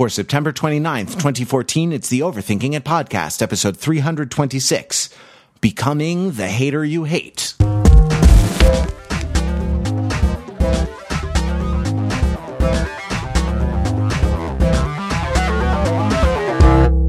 [0.00, 1.92] for September 29th, 2014.
[1.92, 5.10] It's the Overthinking It podcast, episode 326
[5.60, 7.52] Becoming the Hater You Hate.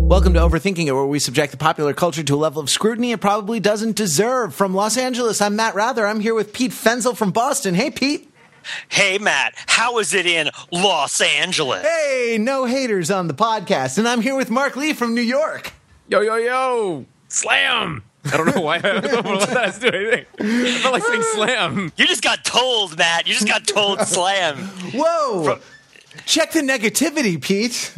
[0.09, 3.13] Welcome to Overthinking It, where we subject the popular culture to a level of scrutiny
[3.13, 4.53] it probably doesn't deserve.
[4.53, 6.05] From Los Angeles, I'm Matt Wrather.
[6.05, 7.73] I'm here with Pete Fenzel from Boston.
[7.73, 8.30] Hey, Pete.
[8.89, 11.83] Hey, Matt, how is it in Los Angeles?
[11.83, 13.97] Hey, no haters on the podcast.
[13.97, 15.73] And I'm here with Mark Lee from New York.
[16.07, 17.05] Yo, yo, yo!
[17.27, 18.03] Slam!
[18.25, 18.75] I don't know why.
[18.75, 20.25] I don't know what that has to do anything.
[20.39, 21.91] I felt like saying slam.
[21.97, 23.27] You just got told, Matt.
[23.27, 24.57] You just got told slam.
[24.93, 25.59] Whoa!
[26.25, 27.93] Check the negativity, Pete.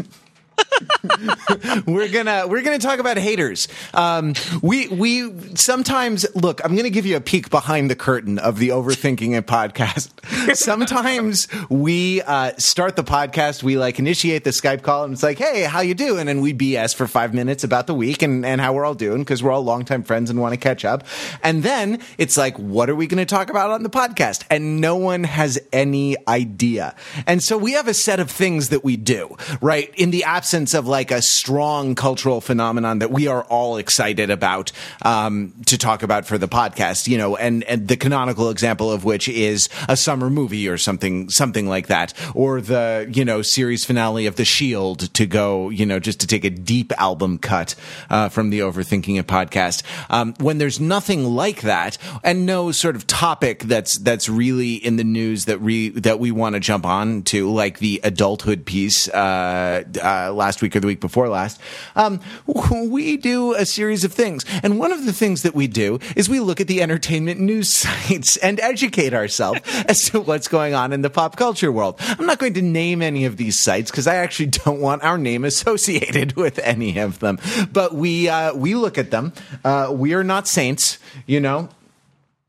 [1.85, 3.67] we're gonna we're gonna talk about haters.
[3.93, 6.63] Um, we we sometimes look.
[6.63, 10.09] I'm gonna give you a peek behind the curtain of the Overthinking It podcast.
[10.55, 13.63] sometimes we uh, start the podcast.
[13.63, 16.41] We like initiate the Skype call, and it's like, "Hey, how you doing?" And then
[16.41, 19.43] we BS for five minutes about the week and and how we're all doing because
[19.43, 21.05] we're all longtime friends and want to catch up.
[21.43, 24.81] And then it's like, "What are we going to talk about on the podcast?" And
[24.81, 26.95] no one has any idea.
[27.27, 30.42] And so we have a set of things that we do right in the absence
[30.73, 34.71] of like a strong cultural phenomenon that we are all excited about
[35.03, 37.07] um, to talk about for the podcast.
[37.07, 41.29] You know, and and the canonical example of which is a summer movie or something
[41.29, 45.85] something like that, or the you know series finale of The Shield to go you
[45.85, 47.75] know just to take a deep album cut
[48.09, 49.83] uh, from the Overthinking It podcast.
[50.09, 54.97] Um, when there's nothing like that and no sort of topic that's that's really in
[54.97, 59.07] the news that we that we want to jump on to, like the adulthood piece
[59.09, 61.59] uh, uh, last week or the week before last,
[61.95, 64.45] um, we do a series of things.
[64.61, 67.69] And one of the things that we do is we look at the entertainment news
[67.73, 71.95] sites and educate ourselves as to what's going on in the pop culture world.
[71.99, 75.17] I'm not going to name any of these sites because I actually don't want our
[75.17, 77.39] name associated with any of them.
[77.71, 79.33] But we uh, we look at them.
[79.63, 81.69] Uh, we are not saints, you know.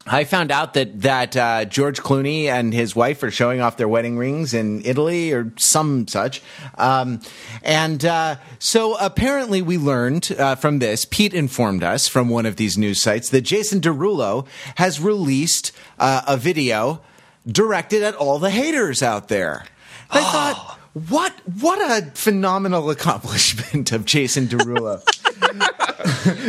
[0.06, 3.88] I found out that that uh, George Clooney and his wife are showing off their
[3.88, 6.42] wedding rings in Italy or some such,
[6.76, 7.20] um,
[7.62, 11.06] and uh, so apparently we learned uh, from this.
[11.06, 14.46] Pete informed us from one of these news sites that Jason Derulo
[14.76, 17.00] has released uh, a video
[17.46, 19.64] directed at all the haters out there.
[20.10, 20.22] I oh.
[20.22, 25.02] thought, what what a phenomenal accomplishment of Jason Derulo.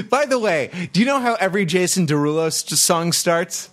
[0.10, 3.72] By the way, do you know how every Jason Derulo song starts?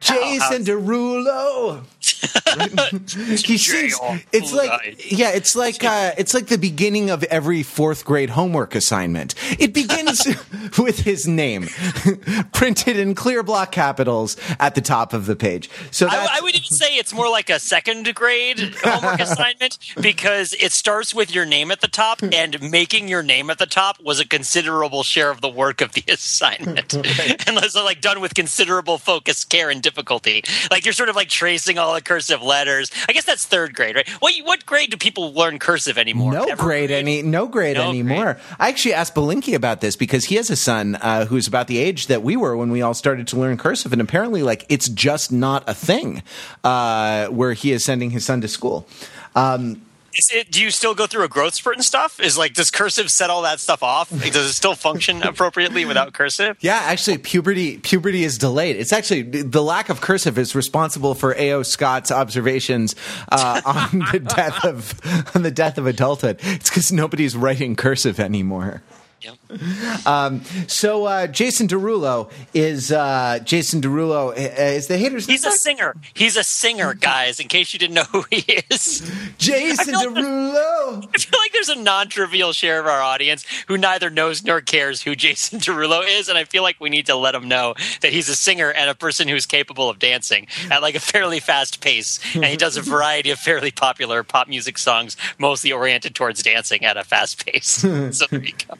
[0.00, 1.84] Jason Derulo.
[3.46, 3.98] he sings.
[4.32, 8.74] It's like yeah, it's like uh, it's like the beginning of every fourth grade homework
[8.74, 9.34] assignment.
[9.58, 10.26] It begins
[10.78, 11.68] with his name
[12.52, 15.70] printed in clear block capitals at the top of the page.
[15.90, 20.52] So I, I, would even say it's more like a second grade homework assignment because
[20.54, 24.00] it starts with your name at the top, and making your name at the top
[24.02, 28.98] was a considerable share of the work of the assignment, so like done with considerable
[28.98, 30.42] focus, care, and difficulty.
[30.70, 32.90] Like you're sort of like tracing all the cursive letters.
[33.08, 34.08] I guess that's third grade, right?
[34.18, 36.32] What what grade do people learn cursive anymore?
[36.32, 38.34] No Ever grade, grade any no grade no anymore.
[38.34, 38.44] Grade.
[38.58, 41.78] I actually asked Belinky about this because he has a son uh, who's about the
[41.78, 44.88] age that we were when we all started to learn cursive, and apparently, like it's
[44.88, 46.22] just not a thing
[46.64, 48.88] uh, where he is sending his son to school.
[49.36, 49.85] Um,
[50.32, 52.20] it, do you still go through a growth spurt and stuff?
[52.20, 54.10] Is like does cursive set all that stuff off?
[54.10, 56.56] Does it still function appropriately without cursive?
[56.60, 58.76] Yeah, actually, puberty puberty is delayed.
[58.76, 61.62] It's actually the lack of cursive is responsible for A.O.
[61.62, 62.94] Scott's observations
[63.30, 65.00] uh, on the death of
[65.34, 66.38] on the death of adulthood.
[66.42, 68.82] It's because nobody's writing cursive anymore.
[69.22, 70.06] Yep.
[70.06, 75.26] Um, so uh, Jason Derulo is uh, Jason Derulo uh, is the haters.
[75.26, 75.94] He's a singer.
[76.14, 77.40] He's a singer, guys.
[77.40, 81.00] In case you didn't know who he is, Jason I Derulo.
[81.02, 84.60] Like I feel like there's a non-trivial share of our audience who neither knows nor
[84.60, 87.74] cares who Jason Derulo is, and I feel like we need to let them know
[88.02, 91.40] that he's a singer and a person who's capable of dancing at like a fairly
[91.40, 96.14] fast pace, and he does a variety of fairly popular pop music songs, mostly oriented
[96.14, 97.70] towards dancing at a fast pace.
[98.10, 98.76] so there you go.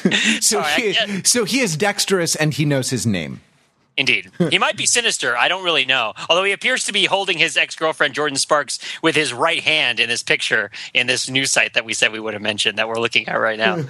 [0.40, 0.94] so, he,
[1.24, 3.40] so he is dexterous and he knows his name.
[4.00, 4.30] Indeed.
[4.48, 5.36] He might be sinister.
[5.36, 6.14] I don't really know.
[6.30, 10.00] Although he appears to be holding his ex girlfriend, Jordin Sparks, with his right hand
[10.00, 12.88] in this picture in this news site that we said we would have mentioned that
[12.88, 13.76] we're looking at right now.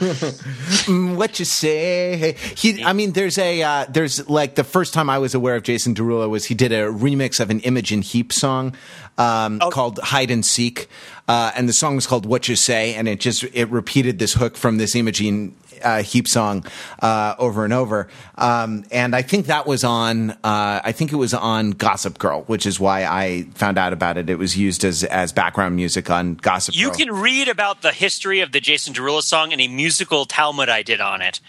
[0.80, 2.34] Mm, what you say?
[2.56, 5.62] He, I mean, there's a, uh, there's like the first time I was aware of
[5.62, 8.74] Jason Derulo was he did a remix of an Imogen Heap song
[9.18, 9.70] um, oh.
[9.70, 10.88] called Hide and Seek.
[11.28, 14.32] Uh, and the song was called "What You Say," and it just it repeated this
[14.32, 16.64] hook from this Imogen uh, Heap song
[17.00, 18.08] uh, over and over.
[18.36, 20.30] Um, and I think that was on.
[20.30, 24.16] Uh, I think it was on Gossip Girl, which is why I found out about
[24.16, 24.30] it.
[24.30, 26.80] It was used as as background music on Gossip Girl.
[26.80, 26.96] You Girl.
[26.96, 30.82] can read about the history of the Jason Derulo song in a musical Talmud I
[30.82, 31.40] did on it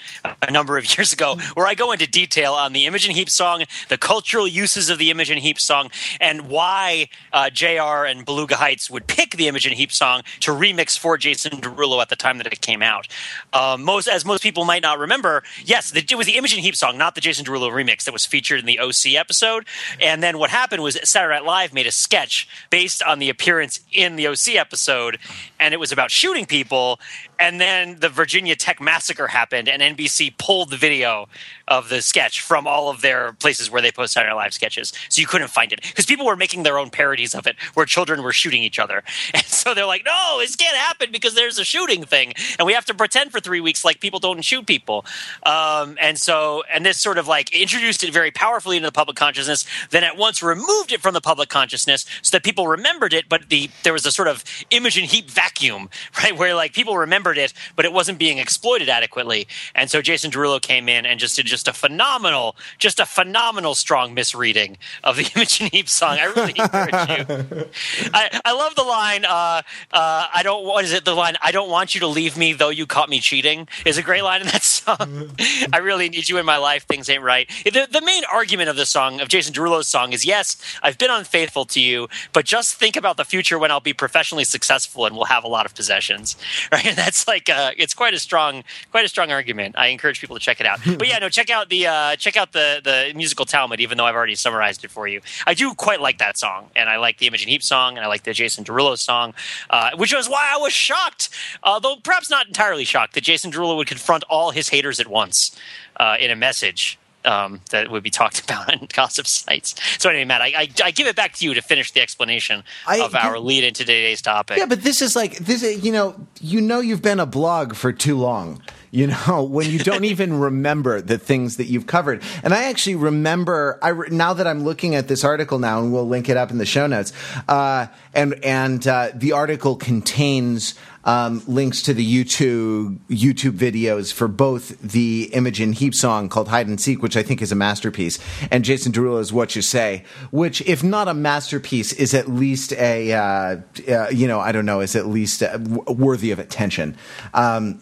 [0.41, 3.63] a number of years ago, where I go into detail on the Imogen Heap song,
[3.89, 5.89] the cultural uses of the Imogen Heap song,
[6.19, 10.97] and why uh, JR and Beluga Heights would pick the Imogen Heap song to remix
[10.97, 13.07] for Jason Derulo at the time that it came out.
[13.53, 16.75] Um, most, as most people might not remember, yes, the, it was the Imogen Heap
[16.75, 19.65] song, not the Jason Derulo remix that was featured in the OC episode.
[19.99, 23.79] And then what happened was Saturday Night Live made a sketch based on the appearance
[23.91, 25.17] in the OC episode,
[25.59, 26.99] and it was about shooting people.
[27.41, 31.27] And then the Virginia Tech massacre happened, and NBC pulled the video
[31.67, 35.19] of the sketch from all of their places where they post Saturday Live sketches, so
[35.19, 38.21] you couldn't find it because people were making their own parodies of it, where children
[38.21, 39.03] were shooting each other,
[39.33, 42.73] and so they're like, "No, this can't happen because there's a shooting thing, and we
[42.73, 45.03] have to pretend for three weeks like people don't shoot people."
[45.43, 49.17] Um, and so, and this sort of like introduced it very powerfully into the public
[49.17, 53.27] consciousness, then at once removed it from the public consciousness so that people remembered it,
[53.27, 55.89] but the there was a sort of Imogen Heap vacuum,
[56.23, 60.31] right, where like people remembered it, but it wasn't being exploited adequately, and so Jason
[60.31, 65.15] Derulo came in and just did just a phenomenal, just a phenomenal strong misreading of
[65.15, 66.17] the Imogen Heap song.
[66.19, 67.69] I really encourage you.
[68.13, 69.25] I, I love the line.
[69.25, 69.61] Uh,
[69.91, 70.65] uh, I don't.
[70.65, 71.05] What is it?
[71.05, 71.35] The line.
[71.41, 73.67] I don't want you to leave me, though you caught me cheating.
[73.85, 75.31] Is a great line in that song.
[75.73, 76.85] I really need you in my life.
[76.85, 77.49] Things ain't right.
[77.63, 81.11] The, the main argument of the song, of Jason Derulo's song, is yes, I've been
[81.11, 85.15] unfaithful to you, but just think about the future when I'll be professionally successful and
[85.15, 86.35] we'll have a lot of possessions.
[86.71, 86.85] Right?
[86.85, 89.75] And that's like uh, it's quite a strong, quite a strong argument.
[89.77, 90.79] I encourage people to check it out.
[90.97, 93.79] but yeah, no, check out the uh, check out the the musical Talmud.
[93.79, 96.89] Even though I've already summarized it for you, I do quite like that song, and
[96.89, 99.33] I like the Imogen Heap song, and I like the Jason Derulo song,
[99.69, 101.29] uh, which was why I was shocked,
[101.63, 105.55] although perhaps not entirely shocked, that Jason Derulo would confront all his haters at once
[105.97, 106.97] uh, in a message.
[107.23, 109.75] Um, that would be talked about on gossip sites.
[110.01, 112.63] So anyway, Matt, I, I, I give it back to you to finish the explanation
[112.87, 114.57] I- of our lead into today's topic.
[114.57, 115.61] Yeah, but this is like this.
[115.63, 118.61] is- You know, you know, you've been a blog for too long.
[118.91, 122.21] You know, when you don't even remember the things that you've covered.
[122.43, 123.79] And I actually remember.
[123.81, 126.51] I re- now that I'm looking at this article now, and we'll link it up
[126.51, 127.13] in the show notes.
[127.47, 130.75] Uh, and and uh, the article contains.
[131.03, 136.67] Um, links to the YouTube YouTube videos for both the Imogen Heap song called "Hide
[136.67, 138.19] and Seek," which I think is a masterpiece,
[138.51, 143.13] and Jason Derulo's "What You Say," which, if not a masterpiece, is at least a
[143.13, 143.57] uh,
[143.89, 145.57] uh, you know I don't know is at least uh,
[145.87, 146.95] worthy of attention.
[147.33, 147.81] Um,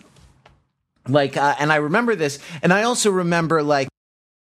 [1.09, 3.89] like, uh, and I remember this, and I also remember like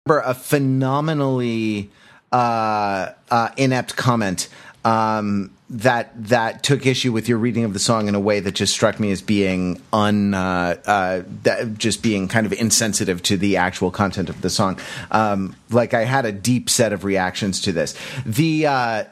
[0.06, 1.90] remember a phenomenally
[2.32, 4.48] uh, uh, inept comment
[4.86, 8.56] um, that that took issue with your reading of the song in a way that
[8.56, 13.38] just struck me as being un uh, uh, that, just being kind of insensitive to
[13.38, 14.80] the actual content of the song.
[15.12, 17.96] Um, like I had a deep set of reactions to this.
[18.26, 19.04] The uh,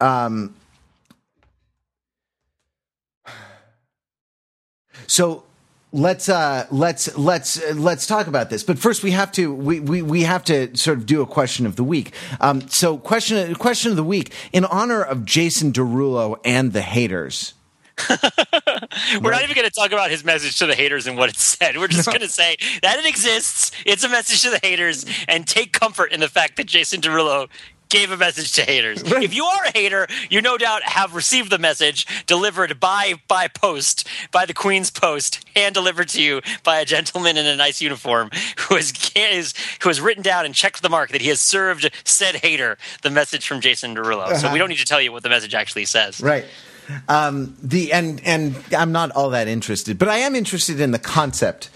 [0.00, 0.54] um,
[5.06, 5.45] so
[5.96, 8.62] let's uh let's let's uh, let's talk about this.
[8.62, 11.66] But first we have to we, we we have to sort of do a question
[11.66, 12.12] of the week.
[12.40, 14.32] Um so question question of the week.
[14.52, 17.54] In honor of jason derulo and the haters.
[18.10, 21.36] We're not even going to talk about his message to the haters and what it
[21.36, 21.78] said.
[21.78, 23.72] We're just going to say that it exists.
[23.86, 27.48] It's a message to the haters, and take comfort in the fact that Jason Derulo
[27.88, 29.02] gave a message to haters.
[29.04, 33.48] If you are a hater, you no doubt have received the message delivered by by
[33.48, 37.80] post, by the Queen's Post, hand delivered to you by a gentleman in a nice
[37.80, 41.40] uniform who has is, who has written down and checked the mark that he has
[41.40, 44.36] served said hater the message from Jason Derulo.
[44.36, 46.20] So we don't need to tell you what the message actually says.
[46.20, 46.44] right
[47.08, 51.00] um the and and i'm not all that interested but i am interested in the
[51.00, 51.68] concept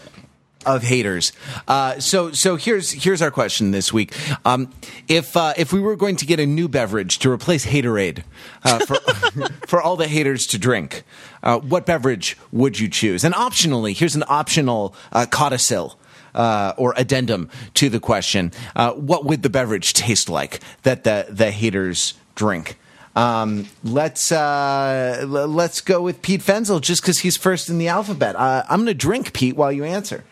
[0.66, 1.32] of haters.
[1.66, 4.14] Uh, so so here's here's our question this week.
[4.44, 4.72] Um,
[5.08, 8.24] if uh, if we were going to get a new beverage to replace Haterade
[8.64, 8.96] uh, for
[9.66, 11.04] for all the haters to drink,
[11.42, 13.24] uh, what beverage would you choose?
[13.24, 15.96] And optionally, here's an optional uh, codicil.
[16.32, 21.50] Uh, or addendum to the question: What would the beverage taste like that the the
[21.50, 22.78] haters drink?
[23.16, 28.36] Um, let's uh, let's go with Pete Fenzel just because he's first in the alphabet.
[28.36, 30.22] Uh, I'm going to drink Pete while you answer.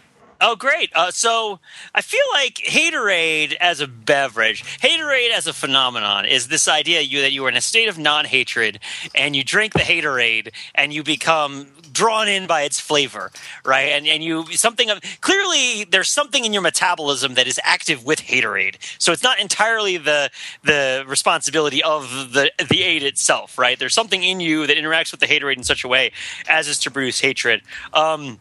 [0.40, 0.92] Oh, great.
[0.95, 1.59] Uh, so
[1.92, 7.21] I feel like Haterade as a beverage, Haterade as a phenomenon, is this idea you,
[7.23, 8.78] that you are in a state of non hatred
[9.16, 13.33] and you drink the Haterade and you become drawn in by its flavor,
[13.64, 13.88] right?
[13.88, 18.21] And, and you, something of, clearly there's something in your metabolism that is active with
[18.21, 18.76] Haterade.
[18.99, 20.30] So it's not entirely the,
[20.62, 23.76] the responsibility of the, the aid itself, right?
[23.76, 26.12] There's something in you that interacts with the Haterade in such a way
[26.49, 27.62] as is to produce hatred.
[27.92, 28.38] Um,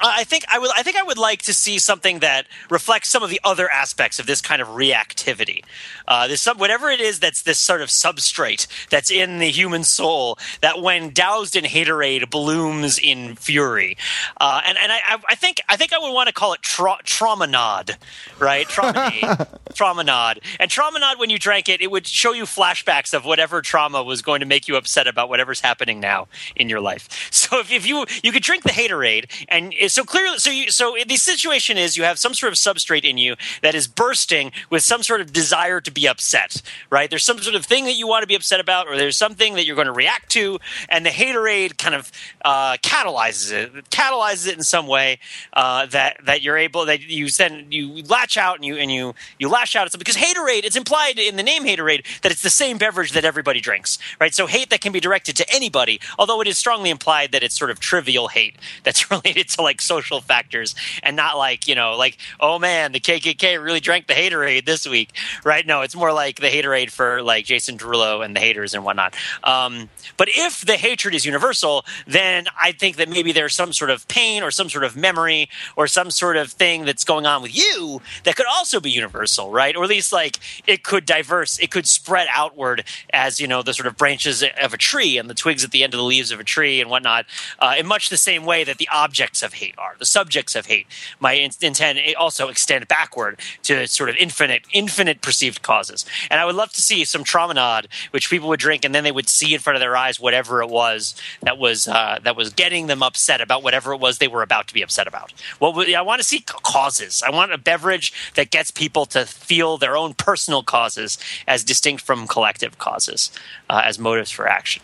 [0.00, 0.70] I think I would.
[0.76, 4.18] I think I would like to see something that reflects some of the other aspects
[4.18, 5.62] of this kind of reactivity.
[6.08, 10.36] Uh, some whatever it is that's this sort of substrate that's in the human soul
[10.62, 13.96] that, when doused in haterade, blooms in fury.
[14.40, 16.98] Uh, and and I, I think I think I would want to call it tra-
[17.04, 17.96] traumanod,
[18.40, 18.68] right?
[18.68, 19.22] Traumanade,
[20.58, 21.18] and traumanod.
[21.18, 24.46] When you drank it, it would show you flashbacks of whatever trauma was going to
[24.46, 27.28] make you upset about whatever's happening now in your life.
[27.30, 30.96] So if, if you you could drink the haterade and so clearly, so you, so
[31.06, 34.82] the situation is you have some sort of substrate in you that is bursting with
[34.82, 37.10] some sort of desire to be upset, right?
[37.10, 39.54] There's some sort of thing that you want to be upset about, or there's something
[39.54, 42.10] that you're going to react to, and the haterade kind of
[42.44, 45.18] uh, catalyzes it, catalyzes it in some way
[45.52, 49.14] uh, that that you're able that you then you latch out and you and you
[49.38, 52.42] you lash out at something because haterade it's implied in the name haterade that it's
[52.42, 54.34] the same beverage that everybody drinks, right?
[54.34, 57.56] So hate that can be directed to anybody, although it is strongly implied that it's
[57.56, 61.96] sort of trivial hate that's related to like social factors and not like you know
[61.96, 65.10] like oh man the KKK really drank the haterade this week
[65.44, 65.66] right?
[65.66, 69.14] No it's more like the haterade for like Jason Derulo and the haters and whatnot.
[69.42, 73.90] Um, but if the hatred is universal then I think that maybe there's some sort
[73.90, 77.42] of pain or some sort of memory or some sort of thing that's going on
[77.42, 79.76] with you that could also be universal right?
[79.76, 83.74] Or at least like it could diverse it could spread outward as you know the
[83.74, 86.30] sort of branches of a tree and the twigs at the end of the leaves
[86.30, 87.26] of a tree and whatnot
[87.58, 90.66] uh, in much the same way that the objects of hate are the subjects of
[90.66, 90.86] hate.
[91.20, 96.04] Might intent also extend backward to sort of infinite infinite perceived causes.
[96.30, 99.12] And i would love to see some traumanod which people would drink and then they
[99.12, 102.50] would see in front of their eyes whatever it was that was uh, that was
[102.52, 105.32] getting them upset about whatever it was they were about to be upset about.
[105.58, 107.22] What well, i want to see causes.
[107.22, 112.02] I want a beverage that gets people to feel their own personal causes as distinct
[112.02, 113.30] from collective causes
[113.70, 114.82] uh, as motives for action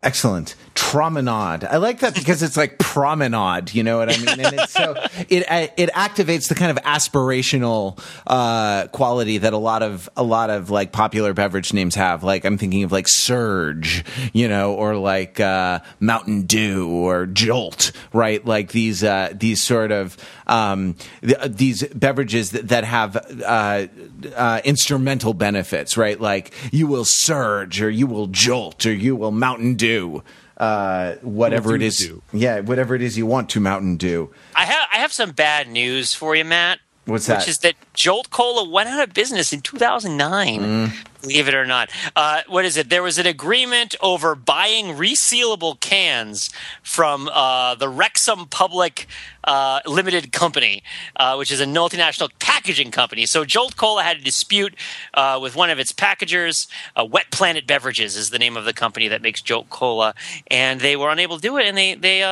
[0.00, 0.54] Excellent.
[0.76, 1.64] Promenade.
[1.64, 4.28] I like that because it's like promenade, you know what I mean?
[4.38, 4.92] And it's so
[5.28, 5.44] it
[5.76, 10.70] it activates the kind of aspirational uh, quality that a lot of a lot of
[10.70, 12.22] like popular beverage names have.
[12.22, 17.90] Like I'm thinking of like Surge, you know, or like uh, Mountain Dew or Jolt,
[18.12, 18.44] right?
[18.46, 23.88] Like these uh, these sort of um, th- these beverages that, that have uh,
[24.36, 26.20] uh, instrumental benefits, right?
[26.20, 30.22] Like you will surge or you will jolt or you will Mountain Dew do
[30.58, 31.98] uh, whatever it is.
[31.98, 32.22] Do.
[32.32, 34.32] Yeah, whatever it is you want to Mountain Dew.
[34.54, 36.80] I have I have some bad news for you, Matt.
[37.08, 37.38] What's that?
[37.38, 40.60] Which is that Jolt Cola went out of business in 2009.
[40.60, 40.92] Mm.
[41.22, 41.90] Believe it or not.
[42.14, 42.90] Uh, what is it?
[42.90, 46.50] There was an agreement over buying resealable cans
[46.82, 49.06] from uh, the Rexam Public
[49.42, 50.82] uh, Limited Company,
[51.16, 53.24] uh, which is a multinational packaging company.
[53.24, 54.74] So Jolt Cola had a dispute
[55.14, 56.68] uh, with one of its packagers.
[56.94, 60.14] Uh, Wet Planet Beverages is the name of the company that makes Jolt Cola,
[60.50, 61.64] and they were unable to do it.
[61.64, 62.22] And they they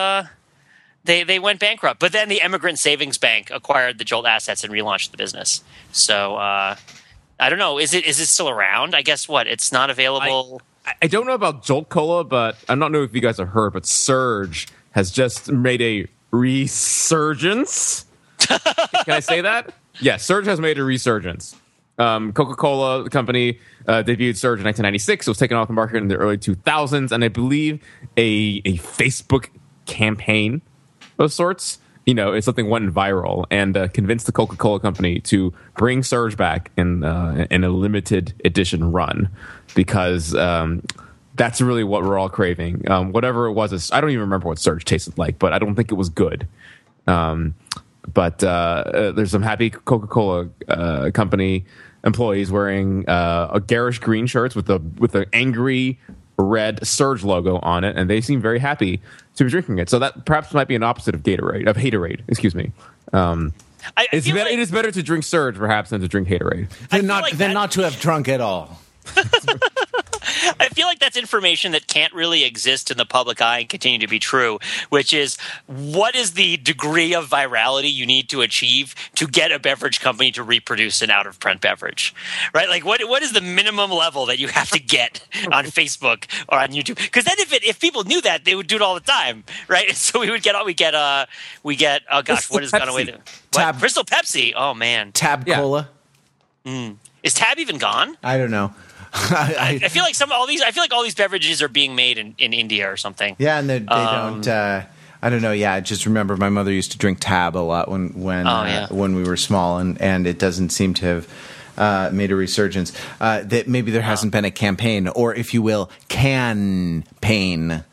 [1.07, 2.01] they they went bankrupt.
[2.01, 5.63] But then the Emigrant Savings Bank acquired the Jolt assets and relaunched the business.
[5.93, 6.77] So uh,
[7.39, 7.79] I don't know.
[7.79, 8.95] Is it is it still around?
[8.95, 10.61] I guess what it's not available.
[10.85, 13.49] I, I don't know about Jolt Cola, but I don't know if you guys have
[13.49, 18.05] heard, but Surge has just made a resurgence.
[18.39, 18.61] Can
[19.09, 19.75] I say that?
[20.01, 21.57] Yeah, Surge has made a resurgence.
[21.99, 25.27] Um, Coca Cola, the company, uh, debuted Surge in 1996.
[25.27, 27.83] It was taken off the market in the early 2000s, and I believe
[28.17, 29.49] a, a Facebook
[29.87, 30.61] campaign
[31.19, 31.79] of sorts.
[32.05, 36.05] You know, it's something went viral and uh, convinced the Coca Cola company to bring
[36.05, 39.29] Surge back in uh, in a limited edition run
[39.75, 40.83] because um,
[41.35, 42.89] that's really what we're all craving.
[42.91, 45.75] Um, whatever it was, I don't even remember what Surge tasted like, but I don't
[45.75, 46.47] think it was good.
[47.09, 47.55] Um,
[48.13, 48.47] but uh,
[48.87, 51.65] uh there's some happy Coca Cola uh, company
[52.05, 55.99] employees wearing uh, a garish green shirts with the with an angry
[56.39, 59.01] red Surge logo on it, and they seem very happy
[59.37, 59.89] to be drinking it.
[59.89, 62.21] So that perhaps might be an opposite of Gatorade, of Haterade.
[62.29, 62.73] Excuse me.
[63.13, 63.55] Um,
[63.97, 66.29] I, I it's better, like, it is better to drink Surge perhaps than to drink
[66.29, 66.69] Haterade.
[66.89, 68.81] Than not like than not to have drunk at all.
[70.61, 73.99] I feel like that's information that can't really exist in the public eye and continue
[73.99, 74.59] to be true,
[74.91, 75.37] which is
[75.67, 80.31] what is the degree of virality you need to achieve to get a beverage company
[80.33, 82.15] to reproduce an out of print beverage,
[82.55, 82.69] right?
[82.69, 86.59] Like what what is the minimum level that you have to get on Facebook or
[86.59, 86.97] on YouTube?
[86.97, 89.45] Because then if it, if people knew that, they would do it all the time,
[89.69, 89.87] right?
[90.07, 91.27] So we would get all we get uh
[91.65, 92.79] we get oh gosh, Crystal what has Pepsi.
[92.79, 93.05] gone away?
[93.07, 94.53] To, Tab Crystal Pepsi.
[94.55, 95.57] Oh man, Tab yeah.
[95.57, 95.89] Cola.
[96.65, 96.97] Mm.
[97.23, 98.17] Is Tab even gone?
[98.23, 98.73] I don't know.
[99.31, 100.61] I, I, feel like some all these.
[100.61, 103.35] I feel like all these beverages are being made in, in India or something.
[103.39, 104.49] Yeah, and they, they um, don't.
[104.49, 104.85] Uh,
[105.23, 105.53] I don't know.
[105.53, 108.65] Yeah, I just remember my mother used to drink Tab a lot when when oh,
[108.65, 108.89] yeah.
[108.91, 111.29] uh, when we were small, and and it doesn't seem to have.
[111.79, 112.91] Uh, made a resurgence.
[113.21, 117.85] Uh, that maybe there hasn't been a campaign, or if you will, campaign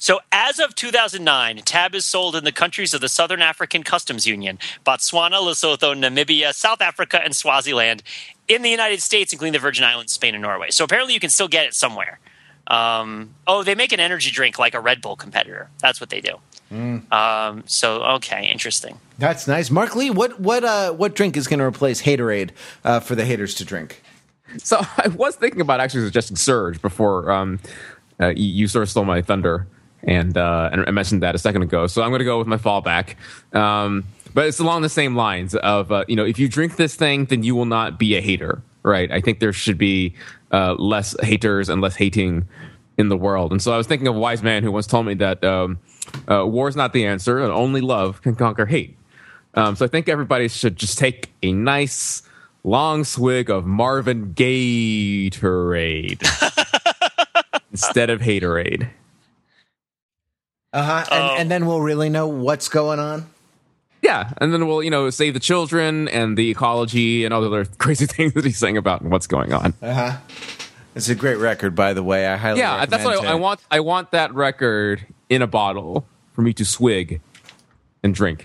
[0.00, 4.26] So, as of 2009, Tab is sold in the countries of the Southern African Customs
[4.26, 8.02] Union Botswana, Lesotho, Namibia, South Africa, and Swaziland
[8.48, 10.70] in the United States, including the Virgin Islands, Spain, and Norway.
[10.70, 12.18] So, apparently, you can still get it somewhere.
[12.66, 15.68] Um, oh, they make an energy drink like a Red Bull competitor.
[15.80, 16.36] That's what they do.
[16.72, 17.12] Mm.
[17.12, 18.98] Um, so, okay, interesting.
[19.18, 19.70] That's nice.
[19.70, 22.50] Mark Lee, what what uh, what drink is going to replace Haterade
[22.84, 24.02] uh, for the haters to drink?
[24.58, 27.60] So I was thinking about actually suggesting Surge before um,
[28.20, 29.66] uh, you, you, sort of stole my thunder
[30.02, 31.86] and uh, and I mentioned that a second ago.
[31.86, 33.14] So I'm going to go with my fallback.
[33.54, 36.94] Um, but it's along the same lines of uh, you know if you drink this
[36.94, 39.10] thing, then you will not be a hater, right?
[39.10, 40.14] I think there should be
[40.52, 42.46] uh, less haters and less hating
[42.98, 43.50] in the world.
[43.52, 45.78] And so I was thinking of a wise man who once told me that um,
[46.30, 48.96] uh, war is not the answer, and only love can conquer hate.
[49.54, 52.22] Um, so I think everybody should just take a nice
[52.64, 56.20] long swig of Marvin Gatorade
[57.70, 58.88] instead of Haterade.
[60.72, 61.04] Uh-huh.
[61.10, 63.30] And, um, and then we'll really know what's going on.
[64.04, 67.46] Yeah, and then we'll you know save the children and the ecology and all the
[67.46, 69.72] other crazy things that he's saying about and what's going on.
[69.80, 70.16] Uh huh.
[70.94, 72.26] It's a great record, by the way.
[72.26, 72.84] I highly yeah.
[72.84, 73.60] That's what I, I, want.
[73.70, 77.20] I want that record in a bottle for me to swig
[78.02, 78.44] and drink.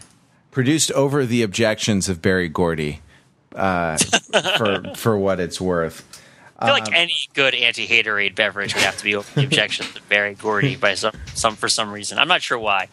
[0.49, 3.01] Produced over the objections of Berry Gordy,
[3.53, 3.97] uh,
[4.57, 6.05] for for what it's worth.
[6.57, 9.95] I feel like um, any good anti-haterade beverage would have to be over the objections
[9.95, 12.17] of Berry Gordy by some some for some reason.
[12.17, 12.87] I'm not sure why.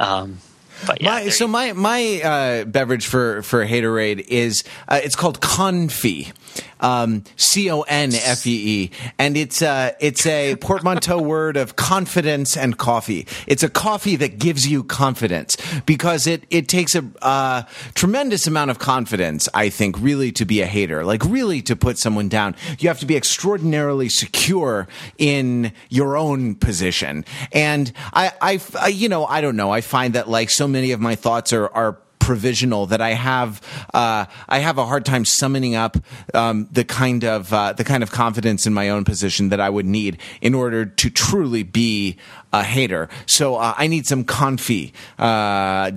[0.00, 0.38] Um,
[0.86, 5.40] but yeah, my, so my my uh, beverage for for haterade is uh, it's called
[5.40, 6.32] Confee,
[6.80, 11.76] um, C O N F E E, and it's uh, it's a portmanteau word of
[11.76, 13.26] confidence and coffee.
[13.46, 15.56] It's a coffee that gives you confidence
[15.86, 17.62] because it it takes a uh,
[17.94, 21.98] tremendous amount of confidence, I think, really to be a hater, like really to put
[21.98, 22.56] someone down.
[22.78, 29.08] You have to be extraordinarily secure in your own position, and I, I, I you
[29.08, 29.70] know, I don't know.
[29.70, 33.62] I find that like so many of my thoughts are are provisional that I have
[33.94, 35.96] uh, I have a hard time summoning up
[36.34, 39.70] um, the kind of uh, the kind of confidence in my own position that I
[39.70, 42.16] would need in order to truly be
[42.52, 43.08] a hater.
[43.26, 45.90] So uh, I need some confidence uh,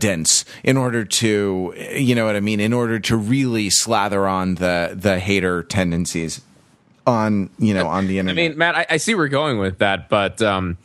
[0.64, 4.94] in order to you know what I mean in order to really slather on the
[4.94, 6.42] the hater tendencies
[7.08, 8.44] on you know on the internet.
[8.44, 10.44] I mean, Matt, I, I see where you're going with that, but.
[10.44, 10.78] Um,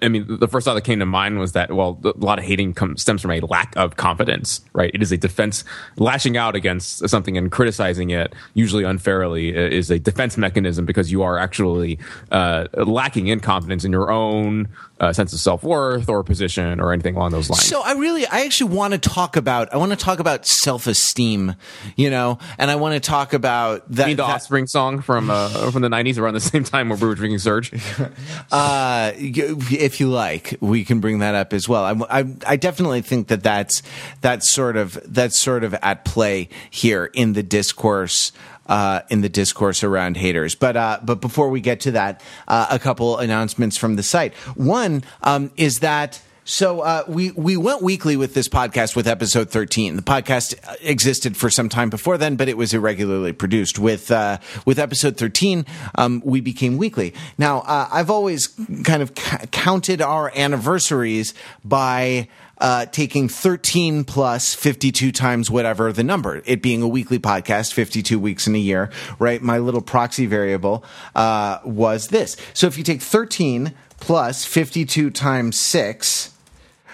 [0.00, 2.44] I mean, the first thought that came to mind was that, well, a lot of
[2.44, 4.90] hating comes, stems from a lack of confidence, right?
[4.94, 5.64] It is a defense,
[5.96, 11.22] lashing out against something and criticizing it, usually unfairly, is a defense mechanism because you
[11.22, 11.98] are actually
[12.30, 14.68] uh, lacking in confidence in your own
[15.00, 17.64] uh, sense of self worth or position or anything along those lines.
[17.64, 20.86] So I really, I actually want to talk about, I want to talk about self
[20.86, 21.56] esteem,
[21.96, 24.02] you know, and I want to talk about that.
[24.02, 26.90] You mean the that, Offspring song from uh, from the '90s around the same time
[26.90, 27.72] where we were drinking Surge?
[28.52, 31.84] uh, if you like, we can bring that up as well.
[31.84, 33.82] I, I, I definitely think that that's
[34.20, 38.32] that's sort of that's sort of at play here in the discourse.
[38.70, 40.54] Uh, in the discourse around haters.
[40.54, 44.32] But uh, but before we get to that, uh, a couple announcements from the site.
[44.54, 49.50] One um, is that so uh, we we went weekly with this podcast with episode
[49.50, 49.96] thirteen.
[49.96, 53.78] The podcast existed for some time before then, but it was irregularly produced.
[53.78, 57.12] With uh, with episode thirteen, um, we became weekly.
[57.38, 58.48] Now uh, I've always
[58.84, 59.14] kind of
[59.50, 62.28] counted our anniversaries by.
[62.60, 68.18] Uh, taking 13 plus 52 times whatever the number, it being a weekly podcast, 52
[68.18, 69.40] weeks in a year, right?
[69.40, 72.36] My little proxy variable uh, was this.
[72.52, 76.34] So if you take 13 plus 52 times 6,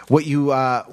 [0.08, 0.84] what you uh,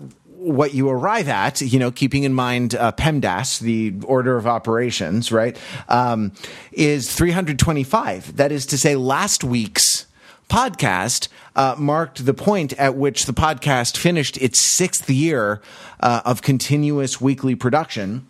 [0.44, 5.32] what you arrive at, you know, keeping in mind uh, PEMDAS, the order of operations,
[5.32, 5.58] right,
[5.88, 6.34] um,
[6.74, 8.36] is 325.
[8.36, 10.06] That is to say, last week's
[10.50, 15.62] podcast uh, marked the point at which the podcast finished its sixth year
[16.00, 18.28] uh, of continuous weekly production.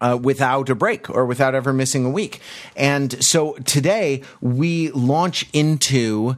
[0.00, 2.40] Uh, without a break or without ever missing a week.
[2.76, 6.36] And so today we launch into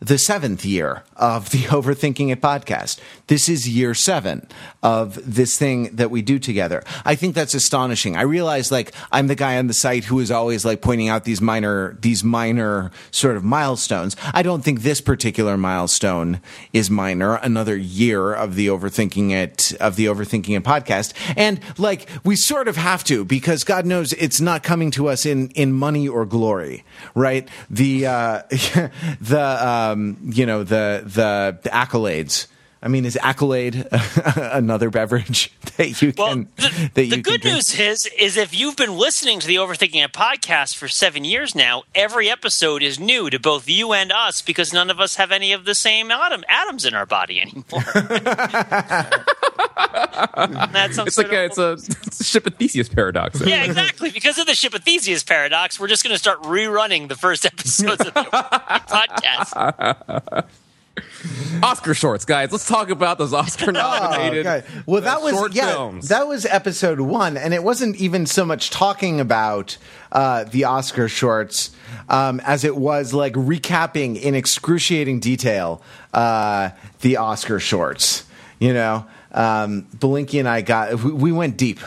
[0.00, 2.98] the seventh year of the Overthinking It podcast.
[3.32, 4.46] This is year seven
[4.82, 6.84] of this thing that we do together.
[7.02, 8.14] I think that's astonishing.
[8.14, 11.24] I realize like I'm the guy on the site who is always like pointing out
[11.24, 14.16] these minor, these minor sort of milestones.
[14.34, 16.42] I don't think this particular milestone
[16.74, 17.36] is minor.
[17.36, 21.14] Another year of the Overthinking It, of the Overthinking It podcast.
[21.34, 25.24] And like we sort of have to because God knows it's not coming to us
[25.24, 27.48] in, in money or glory, right?
[27.70, 28.42] The, uh,
[29.22, 32.48] the, um, you know, the, the, the accolades
[32.84, 33.86] I mean, is accolade
[34.36, 36.48] another beverage that you Well, can?
[36.56, 37.54] the, that you the good drink?
[37.56, 41.54] news is, is if you've been listening to the Overthinking It podcast for seven years
[41.54, 45.30] now, every episode is new to both you and us because none of us have
[45.30, 47.62] any of the same atom, atoms in our body anymore.
[50.72, 53.40] That's It's like a, it's a, it's a ship of Theseus paradox.
[53.46, 54.10] yeah, exactly.
[54.10, 57.44] Because of the ship of Theseus paradox, we're just going to start rerunning the first
[57.46, 58.22] episodes of the
[58.90, 60.46] podcast.
[61.62, 62.50] Oscar shorts, guys.
[62.52, 64.44] Let's talk about those Oscar Oh, nominated.
[64.44, 64.64] God.
[64.86, 66.08] Well, that was short yeah, films.
[66.08, 69.76] that was episode one, and it wasn't even so much talking about
[70.10, 71.70] uh, the Oscar shorts
[72.08, 75.82] um, as it was like recapping in excruciating detail
[76.14, 78.24] uh, the Oscar shorts.
[78.58, 81.80] You know, um, Belinky and I got we, we went deep.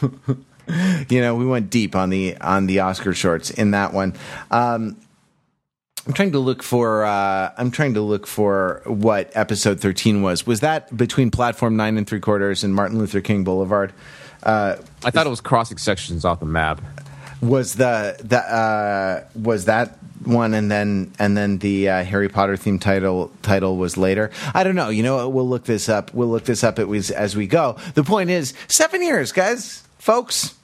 [1.08, 4.14] you know, we went deep on the on the Oscar shorts in that one.
[4.50, 4.96] Um,
[6.06, 7.04] I'm trying to look for.
[7.04, 10.46] Uh, I'm trying to look for what episode 13 was.
[10.46, 13.92] Was that between platform nine and three quarters and Martin Luther King Boulevard?
[14.42, 16.80] Uh, I thought it was crossing sections off the map.
[17.42, 22.56] was the the uh, was that one and then and then the uh, Harry Potter
[22.56, 24.30] theme title title was later.
[24.54, 24.88] I don't know.
[24.88, 26.14] You know, we'll look this up.
[26.14, 27.76] We'll look this up as we, as we go.
[27.94, 30.54] The point is, seven years, guys, folks.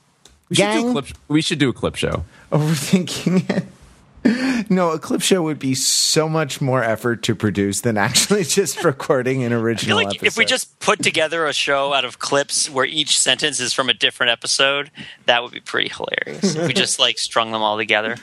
[0.49, 0.89] We should, do Gang?
[0.89, 2.25] a clip, we should do a clip show.
[2.53, 3.65] overthinking it.
[4.69, 8.83] No, a clip show would be so much more effort to produce than actually just
[8.85, 10.27] recording an I feel original like episode.
[10.27, 13.89] if we just put together a show out of clips where each sentence is from
[13.89, 14.91] a different episode,
[15.27, 16.57] that would be pretty hilarious.
[16.57, 18.17] if we just like strung them all together.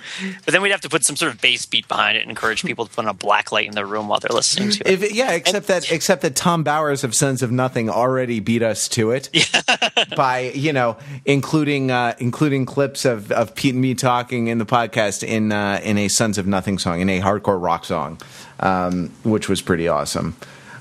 [0.44, 2.64] But then we'd have to put some sort of bass beat behind it and encourage
[2.64, 5.02] people to put on a black light in their room while they're listening to it.
[5.04, 8.88] If, yeah, except that except that Tom Bowers of Sons of Nothing already beat us
[8.90, 9.30] to it
[10.16, 14.66] by you know including uh, including clips of, of Pete and me talking in the
[14.66, 18.20] podcast in uh, in a Sons of Nothing song in a hardcore rock song,
[18.60, 20.36] um, which was pretty awesome.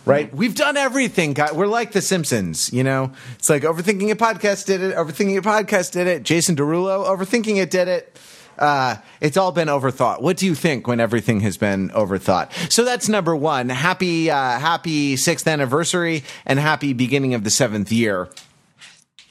[0.05, 1.33] Right, we've done everything.
[1.33, 3.13] guy- We're like The Simpsons, you know.
[3.37, 4.19] It's like overthinking it.
[4.19, 4.97] Podcast did it.
[4.97, 5.45] Overthinking it.
[5.45, 6.25] Podcast did it.
[6.25, 8.19] Jason Derulo, overthinking it, did it.
[8.59, 10.21] Uh, it's all been overthought.
[10.21, 12.51] What do you think when everything has been overthought?
[12.73, 13.69] So that's number one.
[13.69, 18.29] Happy, uh, happy sixth anniversary and happy beginning of the seventh year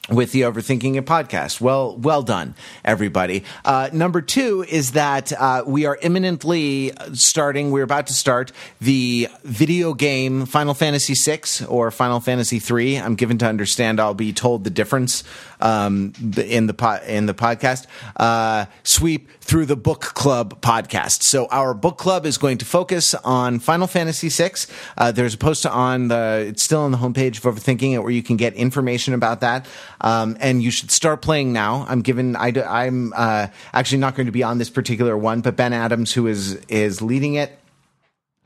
[0.08, 1.60] with the Overthinking It podcast.
[1.60, 3.44] Well, well done, everybody.
[3.64, 7.70] Uh, number two is that uh, we are imminently starting.
[7.70, 12.96] We're about to start the video game Final Fantasy VI or Final Fantasy III.
[12.96, 14.00] I'm given to understand.
[14.00, 15.22] I'll be told the difference
[15.60, 17.86] um, in the po- in the podcast.
[18.16, 21.22] Uh, sweep through the book club podcast.
[21.22, 24.52] So our book club is going to focus on Final Fantasy VI.
[24.98, 26.46] Uh, there's a post on the.
[26.48, 29.66] It's still on the homepage of Overthinking It where you can get information about that.
[30.02, 31.86] Um, and you should start playing now.
[31.88, 32.36] I'm given.
[32.36, 32.50] I,
[32.86, 36.26] am uh, actually not going to be on this particular one, but Ben Adams, who
[36.26, 37.58] is is leading it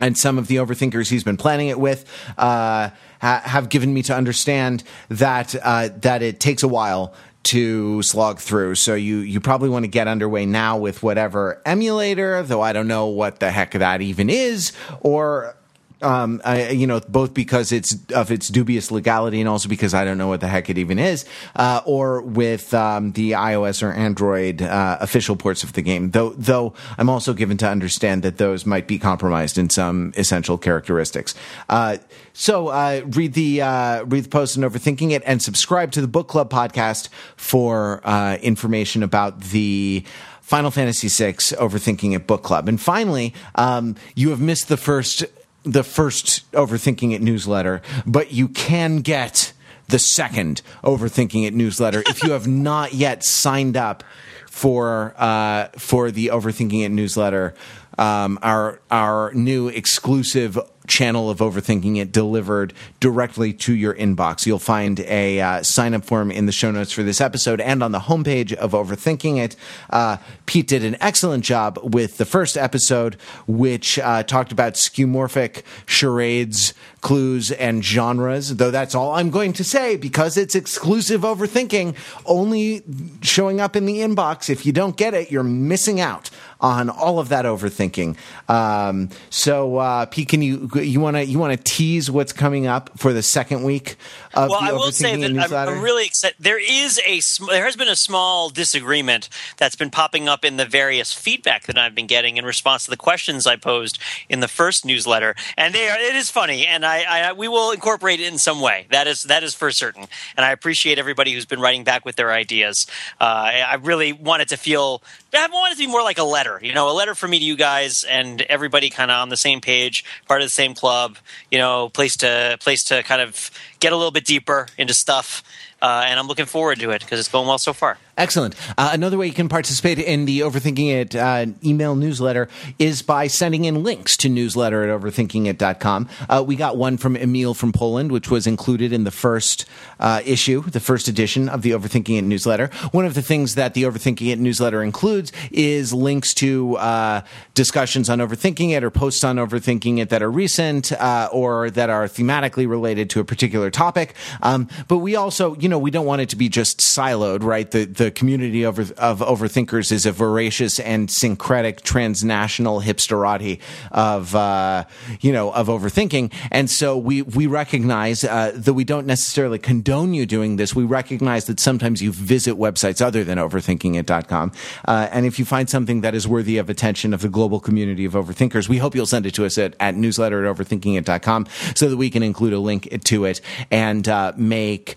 [0.01, 2.05] and some of the overthinkers he's been planning it with
[2.37, 2.90] uh,
[3.21, 7.14] ha- have given me to understand that uh, that it takes a while
[7.45, 8.75] to slog through.
[8.75, 12.88] So you you probably want to get underway now with whatever emulator, though I don't
[12.88, 15.57] know what the heck that even is, or
[16.02, 20.04] um, I, you know, both because it's of its dubious legality and also because I
[20.04, 23.92] don't know what the heck it even is, uh, or with um, the iOS or
[23.92, 26.11] Android uh, official ports of the game.
[26.11, 30.59] Though, though I'm also given to understand that those might be compromised in some essential
[30.59, 31.35] characteristics.
[31.68, 31.96] Uh,
[32.35, 36.09] so uh, read the uh, read the post and overthinking it, and subscribe to the
[36.09, 40.04] Book Club podcast for uh, information about the.
[40.42, 42.68] Final Fantasy VI Overthinking It Book Club.
[42.68, 45.24] And finally, um, you have missed the first
[45.66, 49.52] the first Overthinking It newsletter, but you can get
[49.88, 54.05] the second Overthinking It newsletter if you have not yet signed up
[54.48, 57.55] for uh, for the Overthinking It newsletter.
[57.98, 64.46] Um, our our new exclusive channel of overthinking it delivered directly to your inbox.
[64.46, 67.82] You'll find a uh, sign up form in the show notes for this episode and
[67.82, 69.56] on the homepage of Overthinking It.
[69.90, 75.62] Uh, Pete did an excellent job with the first episode, which uh, talked about skeuomorphic
[75.87, 78.56] charades, clues, and genres.
[78.56, 82.82] Though that's all I'm going to say because it's exclusive overthinking, only
[83.22, 84.48] showing up in the inbox.
[84.48, 86.30] If you don't get it, you're missing out
[86.61, 88.16] on all of that overthinking.
[88.49, 92.66] Um, so, uh, Pete, can you you want to you want to tease what's coming
[92.66, 93.97] up for the second week
[94.35, 95.73] of the well, the I will say that I'm, newsletter?
[95.73, 96.37] I'm really excited.
[96.38, 100.57] There is a sm- there has been a small disagreement that's been popping up in
[100.57, 104.40] the various feedback that I've been getting in response to the questions I posed in
[104.40, 108.21] the first newsletter, and they are, it is funny, and I, I we will incorporate
[108.21, 108.87] it in some way.
[108.90, 112.16] That is that is for certain, and I appreciate everybody who's been writing back with
[112.16, 112.87] their ideas.
[113.21, 115.03] Uh, I really wanted to feel
[115.37, 117.38] I want it to be more like a letter, you know, a letter from me
[117.38, 120.75] to you guys and everybody kind of on the same page, part of the same
[120.75, 121.16] club,
[121.51, 125.42] you know, place to place to kind of get a little bit deeper into stuff.
[125.82, 127.98] Uh, and I'm looking forward to it because it's going well so far.
[128.18, 128.54] Excellent.
[128.78, 133.26] Uh, another way you can participate in the Overthinking It uh, email newsletter is by
[133.26, 136.08] sending in links to newsletter at overthinkingit.com.
[136.26, 139.66] Uh, we got one from Emil from Poland, which was included in the first
[140.00, 142.68] uh, issue, the first edition of the Overthinking It newsletter.
[142.92, 147.20] One of the things that the Overthinking It newsletter includes is links to uh,
[147.57, 151.90] discussions on Overthinking It or posts on Overthinking It that are recent uh, or that
[151.90, 154.14] are thematically related to a particular topic.
[154.42, 157.69] Um, but we also, you know, we don't want it to be just siloed, right?
[157.69, 164.85] The, the community of, of overthinkers is a voracious and syncretic transnational hipsterati of, uh,
[165.21, 166.33] you know, of overthinking.
[166.53, 170.75] And so we, we recognize uh, that we don't necessarily condone you doing this.
[170.75, 174.53] We recognize that sometimes you visit websites other than overthinkingit.com.
[174.87, 178.04] Uh, and if you find something that is worthy of attention of the global community
[178.04, 181.88] of overthinkers, we hope you'll send it to us at, at newsletter at overthinkingit.com so
[181.88, 184.96] that we can include a link to it and uh, make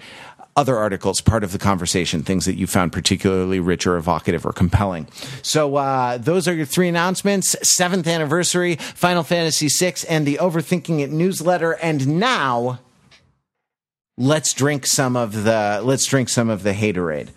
[0.55, 4.51] other articles part of the conversation, things that you found particularly rich or evocative or
[4.51, 5.07] compelling.
[5.41, 10.99] So uh, those are your three announcements: seventh anniversary, Final Fantasy VI, and the Overthinking
[10.99, 11.73] It newsletter.
[11.73, 12.79] And now,
[14.17, 17.29] let's drink some of the let's drink some of the haterade.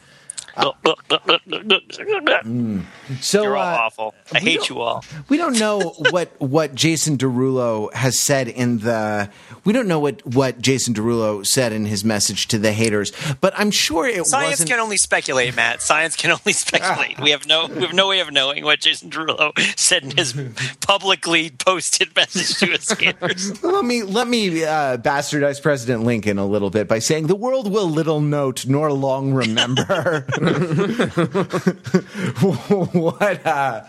[3.21, 4.15] So You're all uh, awful.
[4.33, 5.05] I hate you all.
[5.29, 9.31] We don't know what what Jason Derulo has said in the.
[9.65, 13.53] We don't know what what Jason Derulo said in his message to the haters, but
[13.57, 14.71] I'm sure it Science wasn't.
[14.71, 15.83] can only speculate, Matt.
[15.83, 17.21] Science can only speculate.
[17.21, 20.35] we have no we have no way of knowing what Jason Derulo said in his
[20.81, 23.63] publicly posted message to his haters.
[23.65, 27.71] let me let me uh, bastardize President Lincoln a little bit by saying the world
[27.71, 30.27] will little note nor long remember
[32.93, 33.83] what uh,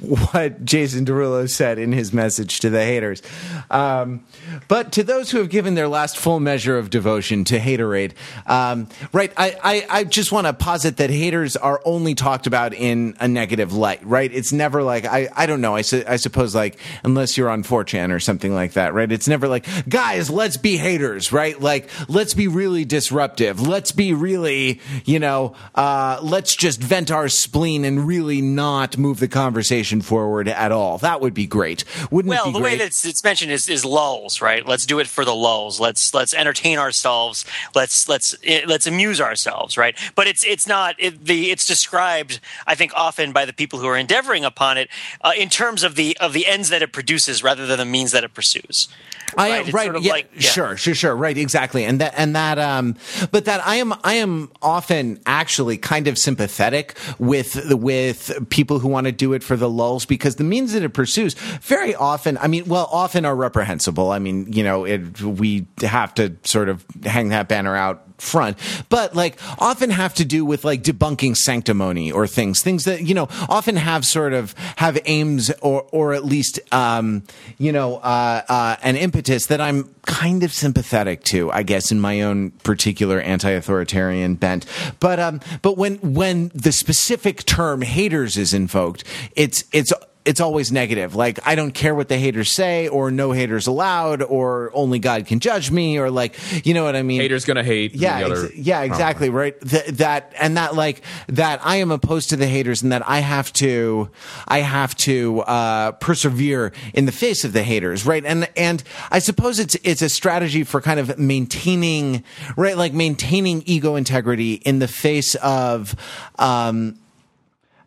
[0.00, 3.22] what Jason Derulo said in his message to the haters.
[3.70, 4.24] Um,
[4.66, 8.12] but to those who have given their last full measure of devotion to haterade,
[8.46, 9.30] um, right?
[9.36, 13.28] I, I, I just want to posit that haters are only talked about in a
[13.28, 14.32] negative light, right?
[14.32, 15.76] It's never like I, I don't know.
[15.76, 19.12] I, su- I suppose like unless you're on 4chan or something like that, right?
[19.12, 21.60] It's never like guys, let's be haters, right?
[21.60, 23.60] Like let's be really disruptive.
[23.60, 29.18] Let's be really, you know, uh, let's just vent our spleen and really not move
[29.20, 30.98] the conversation forward at all.
[30.98, 32.72] That would be great, wouldn't it Well, the great?
[32.72, 34.64] way that it's, it's mentioned is, is lulz, right?
[34.66, 35.80] Let's do it for the lulls.
[35.80, 37.44] Let's let's entertain ourselves.
[37.74, 39.96] Let's let's eh, let's amuse ourselves, right?
[40.14, 43.86] But it's it's not it, the it's described, I think, often by the people who
[43.86, 44.88] are endeavoring upon it
[45.22, 48.12] uh, in terms of the of the ends that it produces rather than the means
[48.12, 48.88] that it pursues.
[49.36, 49.66] I right?
[49.66, 49.84] am right.
[49.84, 50.40] sort of yeah, like- yeah.
[50.40, 51.14] sure, sure, sure.
[51.16, 51.84] Right, exactly.
[51.84, 52.96] And that and that um
[53.30, 58.88] but that I am I am often actually kind of sympathetic with with people who
[58.88, 62.38] want to do it for the lulz because the means that it pursues very often
[62.38, 64.10] I mean well often are reprehensible.
[64.10, 68.56] I mean, you know, it we have to sort of hang that banner out front
[68.88, 73.14] but like often have to do with like debunking sanctimony or things things that you
[73.14, 77.22] know often have sort of have aims or or at least um
[77.58, 82.00] you know uh uh an impetus that i'm kind of sympathetic to i guess in
[82.00, 84.66] my own particular anti-authoritarian bent.
[85.00, 89.92] But um but when when the specific term haters is invoked it's it's
[90.24, 91.14] it's always negative.
[91.14, 95.26] Like, I don't care what the haters say, or no haters allowed, or only God
[95.26, 96.34] can judge me, or like,
[96.66, 97.20] you know what I mean?
[97.20, 97.94] Haters gonna hate.
[97.94, 99.60] Yeah, other- ex- yeah, exactly, right.
[99.60, 103.18] Th- that and that, like that, I am opposed to the haters, and that I
[103.18, 104.08] have to,
[104.48, 108.24] I have to uh, persevere in the face of the haters, right?
[108.24, 112.24] And and I suppose it's it's a strategy for kind of maintaining,
[112.56, 115.94] right, like maintaining ego integrity in the face of.
[116.38, 116.98] Um,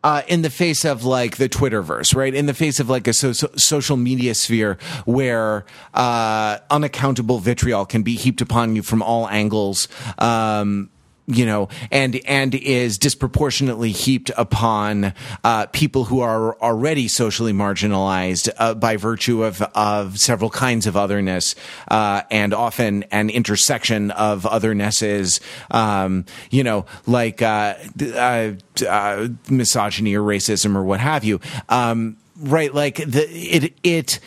[0.03, 2.33] uh, in the face of like the Twitterverse, right?
[2.33, 7.85] In the face of like a so- so- social media sphere where uh, unaccountable vitriol
[7.85, 9.87] can be heaped upon you from all angles.
[10.19, 10.89] Um,
[11.27, 15.13] you know, and and is disproportionately heaped upon
[15.43, 20.95] uh, people who are already socially marginalized uh, by virtue of of several kinds of
[20.95, 21.53] otherness,
[21.89, 25.41] uh, and often an intersection of othernesses.
[25.69, 27.75] Um, you know, like uh,
[28.13, 28.53] uh,
[28.87, 31.41] uh, misogyny or racism or what have you.
[31.67, 34.19] Um, right, like the it it.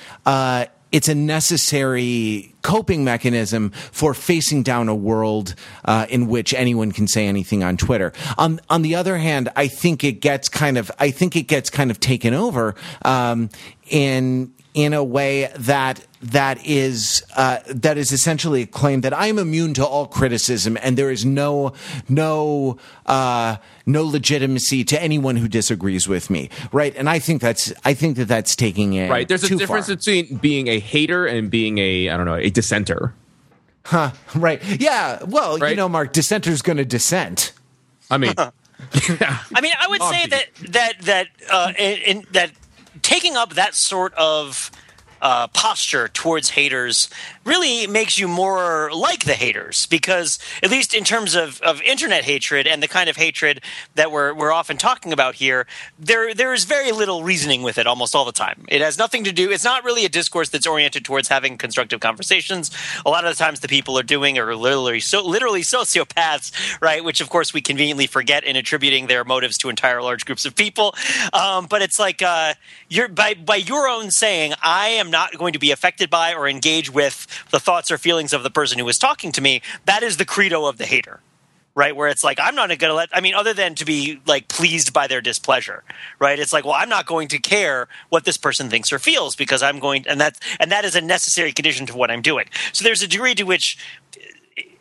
[0.93, 7.07] It's a necessary coping mechanism for facing down a world uh, in which anyone can
[7.07, 8.13] say anything on Twitter.
[8.39, 11.71] On on the other hand, I think it gets kind of I think it gets
[11.71, 12.75] kind of taken over
[13.05, 13.51] um,
[13.89, 19.27] in in a way that that is uh, that is essentially a claim that I
[19.27, 21.73] am immune to all criticism and there is no
[22.09, 23.57] no uh,
[23.87, 26.95] no legitimacy to anyone who disagrees with me, right?
[26.97, 29.27] And I think that's I think that that's taking it right.
[29.27, 29.97] There's a difference far.
[29.97, 33.15] between being a hater and being a I don't know a dissenter.
[33.85, 34.63] Huh, right.
[34.79, 35.25] Yeah.
[35.25, 35.71] Well, Right?
[35.71, 37.53] you know, Mark, dissenter's going to dissent.
[38.11, 42.51] I mean, I mean, I would say that that that uh, in, in, that
[43.03, 44.71] taking up that sort of
[45.23, 47.09] uh, posture towards haters
[47.45, 52.25] really makes you more like the haters because at least in terms of, of internet
[52.25, 53.61] hatred and the kind of hatred
[53.95, 55.67] that we're, we're often talking about here
[55.99, 58.65] there there is very little reasoning with it almost all the time.
[58.69, 62.01] It has nothing to do it's not really a discourse that's oriented towards having constructive
[62.01, 62.71] conversations.
[63.05, 67.05] A lot of the times the people are doing are literally so literally sociopaths right?
[67.05, 70.55] Which of course we conveniently forget in attributing their motives to entire large groups of
[70.55, 70.95] people.
[71.33, 72.55] Um, but it's like uh,
[72.89, 76.49] you're by by your own saying i am not going to be affected by or
[76.49, 80.03] engage with the thoughts or feelings of the person who is talking to me that
[80.03, 81.21] is the credo of the hater
[81.75, 81.95] right?
[81.95, 84.49] Where it's like i'm not going to let i mean other than to be like
[84.49, 85.83] pleased by their displeasure
[86.19, 86.39] right?
[86.39, 89.63] It's like well i'm not going to care what this person thinks or feels because
[89.63, 92.47] i'm going and that and that is a necessary condition to what i'm doing.
[92.73, 93.79] So there's a degree to which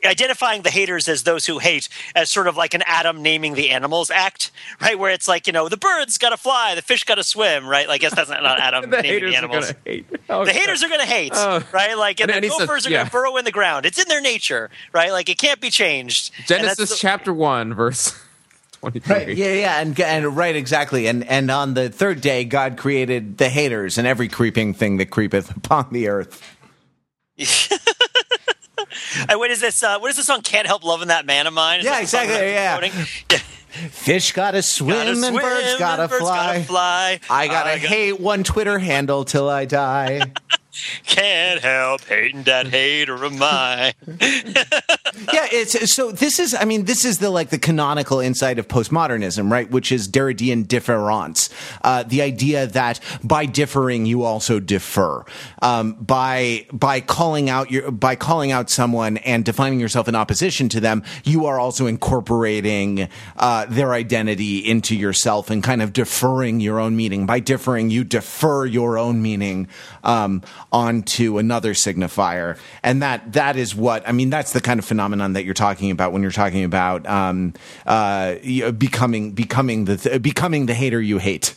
[0.06, 3.70] identifying the haters as those who hate as sort of like an Adam naming the
[3.70, 4.98] animals act, right?
[4.98, 7.68] Where it's like, you know, the bird's got to fly, the fish got to swim,
[7.68, 7.88] right?
[7.88, 9.66] Like, I guess that's not, not Adam the naming haters the are animals.
[9.66, 10.06] gonna hate.
[10.30, 10.60] Oh, The God.
[10.60, 11.64] haters are going to hate, Oh.
[11.74, 11.98] right?
[11.98, 12.98] Like, and, And- and the he says- gophers are yeah.
[12.98, 13.86] going to burrow in the ground.
[13.86, 15.12] It's in their nature, right?
[15.12, 16.32] Like, it can't be changed.
[16.48, 18.18] Genesis the- chapter one, verse
[18.80, 19.14] twenty-three.
[19.16, 19.36] Right.
[19.38, 21.08] Yeah, yeah, and and right, exactly.
[21.08, 25.08] And and on the third day, God created the haters and every creeping thing that
[25.10, 26.42] creepeth upon the earth.
[29.32, 29.82] What is this?
[29.84, 30.42] Uh, what is this song?
[30.42, 31.80] Can't help loving that man of mine.
[31.80, 32.80] Is Yeah, that the song exactly, yeah.
[33.32, 33.38] yeah.
[33.92, 36.46] Fish gotta swim, Gotta and birds gotta and birds fly.
[36.56, 37.20] gotta fly.
[37.30, 40.22] I gotta got- hate one Twitter handle till I die.
[41.06, 43.94] Can't help hating that hater of mine.
[44.08, 46.12] yeah, it's so.
[46.12, 49.70] This is, I mean, this is the like the canonical insight of postmodernism, right?
[49.70, 51.50] Which is Derridean difference,
[51.84, 55.26] uh, the idea that by differing you also differ.
[55.62, 60.70] Um, by by calling out your by calling out someone and defining yourself in opposition
[60.70, 66.60] to them, you are also incorporating uh, their identity into yourself and kind of deferring
[66.60, 67.26] your own meaning.
[67.26, 69.68] By differing, you defer your own meaning
[70.04, 74.30] um, onto another signifier, and that that is what I mean.
[74.30, 77.54] That's the kind of phenomenon that you're talking about when you're talking about um,
[77.86, 78.36] uh,
[78.72, 81.56] becoming becoming the th- becoming the hater you hate.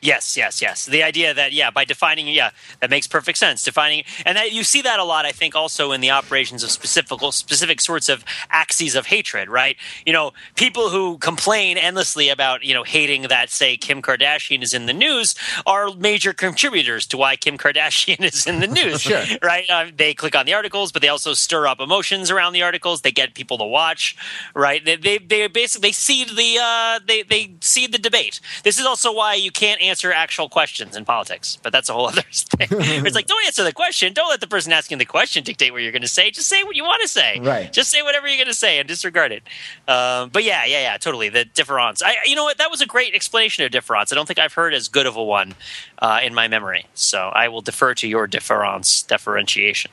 [0.00, 0.86] Yes, yes, yes.
[0.86, 3.64] The idea that yeah, by defining yeah, that makes perfect sense.
[3.64, 6.70] Defining and that you see that a lot, I think, also in the operations of
[6.70, 9.76] specific specific sorts of axes of hatred, right?
[10.06, 14.72] You know, people who complain endlessly about you know hating that say Kim Kardashian is
[14.72, 15.34] in the news
[15.66, 19.24] are major contributors to why Kim Kardashian is in the news, Sure.
[19.42, 19.68] right?
[19.68, 23.02] Uh, they click on the articles, but they also stir up emotions around the articles.
[23.02, 24.16] They get people to watch,
[24.54, 24.84] right?
[24.84, 28.40] They they, they basically they seed the uh, they they seed the debate.
[28.62, 32.06] This is also why you can't answer actual questions in politics, but that's a whole
[32.08, 32.68] other thing.
[32.70, 34.12] it's like don't answer the question.
[34.12, 36.30] Don't let the person asking the question dictate what you're going to say.
[36.30, 37.40] Just say what you want to say.
[37.40, 37.72] Right.
[37.72, 39.42] Just say whatever you're going to say and disregard it.
[39.86, 41.28] Um, but yeah, yeah, yeah, totally.
[41.28, 42.02] The difference.
[42.02, 42.58] I, you know what?
[42.58, 44.12] That was a great explanation of difference.
[44.12, 45.54] I don't think I've heard as good of a one
[45.98, 46.86] uh, in my memory.
[46.94, 49.90] So I will defer to your difference, differentiation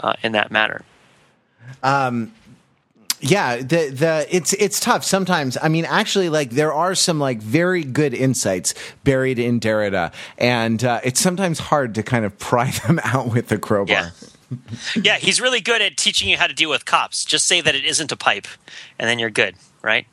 [0.00, 0.84] uh, in that matter.
[3.26, 5.56] Yeah, the the it's it's tough sometimes.
[5.62, 10.84] I mean, actually, like there are some like very good insights buried in Derrida, and
[10.84, 14.12] uh, it's sometimes hard to kind of pry them out with the crowbar.
[14.50, 14.56] Yeah.
[15.02, 17.24] yeah, he's really good at teaching you how to deal with cops.
[17.24, 18.46] Just say that it isn't a pipe,
[18.98, 20.06] and then you're good, right?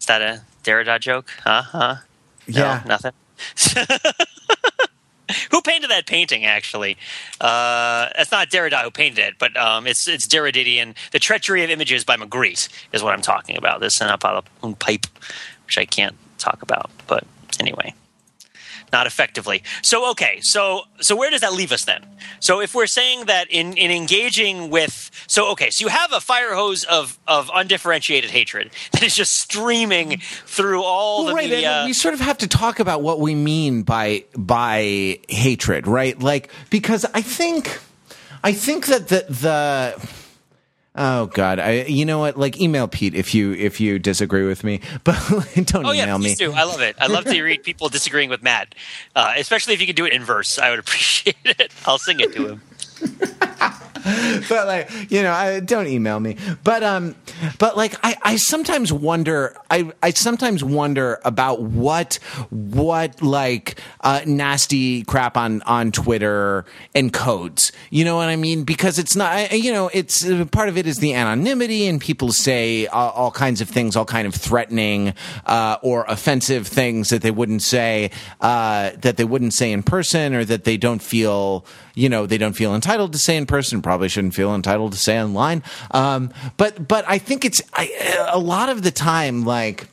[0.00, 1.30] Is that a Derrida joke?
[1.44, 1.62] Huh?
[1.62, 1.94] Huh?
[2.48, 2.82] No, Yeah.
[2.84, 3.12] nothing.
[5.50, 6.44] who painted that painting?
[6.44, 6.96] Actually,
[7.40, 10.94] uh, it's not Derrida who painted it, but um, it's it's Derridian.
[11.12, 13.80] The Treachery of Images by Magritte is what I'm talking about.
[13.80, 14.10] This and
[14.78, 15.06] pipe,
[15.66, 17.24] which I can't talk about, but
[17.60, 17.94] anyway
[18.92, 19.62] not effectively.
[19.82, 22.04] So okay, so so where does that leave us then?
[22.40, 26.20] So if we're saying that in in engaging with so okay, so you have a
[26.20, 31.50] fire hose of of undifferentiated hatred that is just streaming through all Well, the right,
[31.50, 31.70] media.
[31.70, 36.18] and we sort of have to talk about what we mean by by hatred, right?
[36.18, 37.80] Like because I think
[38.44, 40.08] I think that the the
[40.96, 42.36] oh god, I you know what?
[42.36, 45.16] Like email Pete if you if you disagree with me, but
[45.64, 46.34] don't Oh yeah, email me.
[46.34, 46.52] do.
[46.52, 46.96] I love it.
[47.00, 48.74] I love to read people disagreeing with Matt,
[49.16, 50.58] uh, especially if you can do it in verse.
[50.58, 51.72] I would appreciate it.
[51.86, 52.62] I'll sing it to him.
[54.48, 56.36] but like you know, I don't email me.
[56.64, 57.14] But um,
[57.58, 59.56] but like I, I sometimes wonder.
[59.70, 62.14] I I sometimes wonder about what
[62.50, 67.72] what like uh, nasty crap on on Twitter encodes.
[67.90, 68.64] You know what I mean?
[68.64, 69.52] Because it's not.
[69.52, 73.30] You know, it's uh, part of it is the anonymity, and people say all, all
[73.30, 75.14] kinds of things, all kind of threatening
[75.46, 80.34] uh, or offensive things that they wouldn't say uh, that they wouldn't say in person,
[80.34, 81.64] or that they don't feel
[81.98, 84.98] you know they don't feel entitled to say in person probably shouldn't feel entitled to
[84.98, 89.88] say online um, but but i think it's I, a lot of the time like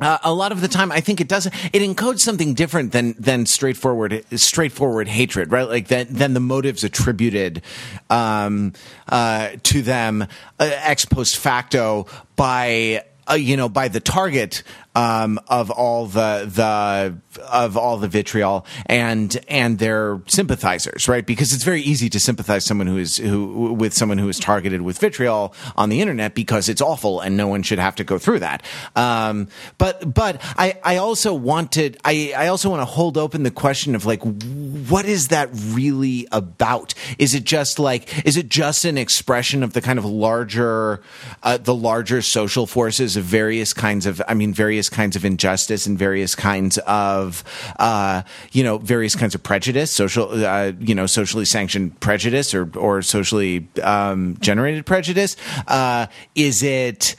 [0.00, 1.52] uh, a lot of the time, I think it doesn't.
[1.74, 5.68] It encodes something different than than straightforward straightforward hatred, right?
[5.68, 7.62] Like that than the motives attributed
[8.08, 8.74] um,
[9.08, 10.26] uh, to them uh,
[10.60, 12.06] ex post facto
[12.36, 14.62] by uh, you know by the target
[14.98, 21.24] um, of all the the of all the vitriol and and their sympathizers, right?
[21.24, 24.82] Because it's very easy to sympathize someone who is who with someone who is targeted
[24.82, 28.18] with vitriol on the internet because it's awful and no one should have to go
[28.18, 28.64] through that.
[28.96, 29.46] Um,
[29.78, 33.94] but but I I also wanted I I also want to hold open the question
[33.94, 36.94] of like what is that really about?
[37.20, 41.02] Is it just like is it just an expression of the kind of larger
[41.44, 45.86] uh, the larger social forces of various kinds of I mean various kinds of injustice
[45.86, 47.44] and various kinds of
[47.78, 48.22] uh,
[48.52, 53.02] you know various kinds of prejudice, social uh, you know socially sanctioned prejudice or or
[53.02, 55.36] socially um, generated prejudice.
[55.66, 57.16] Uh, is it?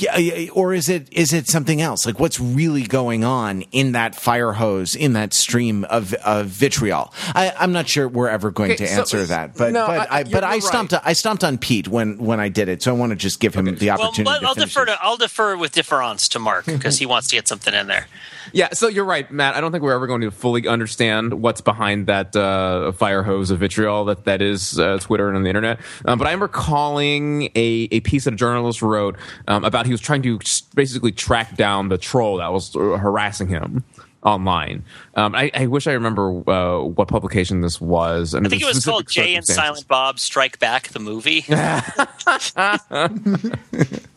[0.00, 2.06] Yeah, or is it is it something else?
[2.06, 7.12] Like what's really going on in that fire hose, in that stream of, of vitriol?
[7.34, 10.10] I, am not sure we're ever going Okay, to so- answer that, but no, but
[10.10, 10.62] I- I, but you're I right.
[10.62, 13.40] stomped I stomped on Pete when when I did it, so I want to just
[13.40, 14.30] give him the Well, opportunity.
[14.30, 14.86] let- to I'll defer it.
[14.86, 18.06] to I'll defer with deference to Mark because he wants to get something in there.
[18.52, 19.54] Yeah, so you're right, Matt.
[19.54, 23.50] I don't think we're ever going to fully understand what's behind that uh, fire hose
[23.50, 25.80] of vitriol that that is uh, Twitter and on the internet.
[26.04, 29.16] Um, but I'm recalling a, a piece that a journalist wrote
[29.48, 30.38] um, about he was trying to
[30.74, 33.84] basically track down the troll that was uh, harassing him
[34.24, 34.84] online.
[35.14, 38.34] Um, I, I wish I remember uh, what publication this was.
[38.34, 41.44] And I think it was called Jay and Silent Bob Strike Back the movie.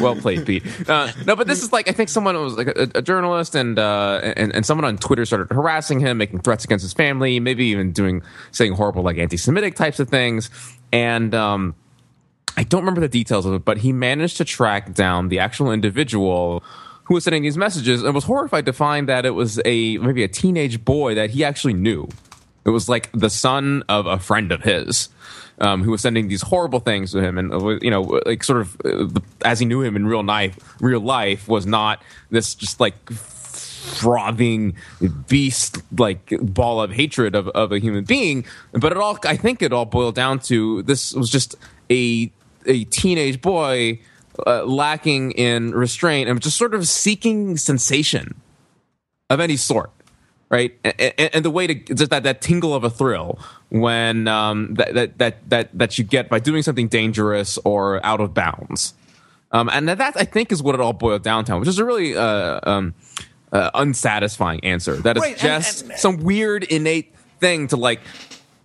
[0.00, 0.64] well played, Pete.
[0.88, 3.78] Uh, no, but this is like I think someone was like a, a journalist and,
[3.78, 7.66] uh, and and someone on Twitter started harassing him, making threats against his family, maybe
[7.66, 10.50] even doing saying horrible like anti-Semitic types of things,
[10.92, 11.34] and.
[11.34, 11.74] Um,
[12.56, 15.72] I don't remember the details of it, but he managed to track down the actual
[15.72, 16.62] individual
[17.04, 20.22] who was sending these messages and was horrified to find that it was a maybe
[20.22, 22.08] a teenage boy that he actually knew.
[22.64, 25.08] It was like the son of a friend of his.
[25.60, 28.60] Um, who was sending these horrible things to him, and uh, you know, like sort
[28.60, 32.80] of uh, as he knew him in real life, real life was not this just
[32.80, 34.74] like frothing
[35.28, 38.44] beast like ball of hatred of, of a human being.
[38.72, 41.54] But it all i think it all boiled down to this was just
[41.90, 42.32] a
[42.66, 44.00] a teenage boy
[44.46, 48.40] uh, lacking in restraint and just sort of seeking sensation
[49.30, 49.90] of any sort
[50.50, 50.78] right?
[50.84, 53.38] And, and the way to just that, that tingle of a thrill
[53.80, 58.20] when um, that, that that that that you get by doing something dangerous or out
[58.20, 58.94] of bounds
[59.54, 61.78] um, and that, that I think is what it all boiled down to, which is
[61.78, 62.94] a really uh, um,
[63.52, 64.96] uh, unsatisfying answer.
[64.96, 68.00] That is Right, and- just and- some weird innate thing to like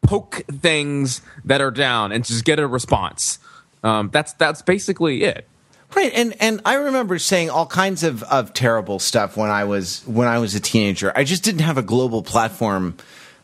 [0.02, 3.38] poke things that are down and just get a response.
[3.84, 5.48] Um, that's that's basically it.
[5.96, 10.02] Right, and and I remember saying all kinds of, of terrible stuff when I was
[10.08, 11.12] when I was a teenager.
[11.16, 12.98] I just didn't have a global platform,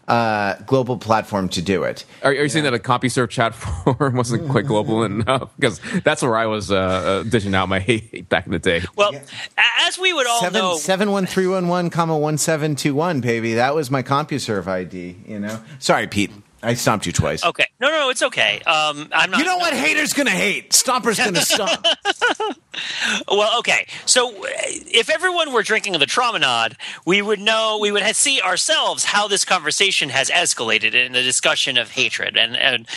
[0.08, 2.06] uh, global platform to do it.
[2.24, 5.50] Are, are you saying that a CompuServe chat forum wasn't quite global enough?
[5.56, 8.84] Because that's where I was uh, uh, dishing out my hate back in the day.
[8.96, 12.38] Well, a- as we would all Seven know, seven one three one one comma one
[12.38, 13.56] seven two one, baby.
[13.56, 15.16] That was my CompuServe ID.
[15.28, 15.62] You know.
[15.80, 16.32] Sorry, Pete.
[16.66, 17.44] I stomped you twice.
[17.46, 18.62] okay, no, no, no, it's okay.
[18.62, 19.40] Um, I'm not.
[19.40, 19.74] You know what?
[19.74, 20.72] Haters gonna hate.
[20.72, 21.86] Stompers gonna stomp.
[23.28, 23.88] Well, okay.
[24.06, 26.74] So, uh, if everyone were drinking of the Traumanod,
[27.06, 31.78] we would know, we would see ourselves how this conversation has escalated in the discussion
[31.78, 32.88] of hatred and, and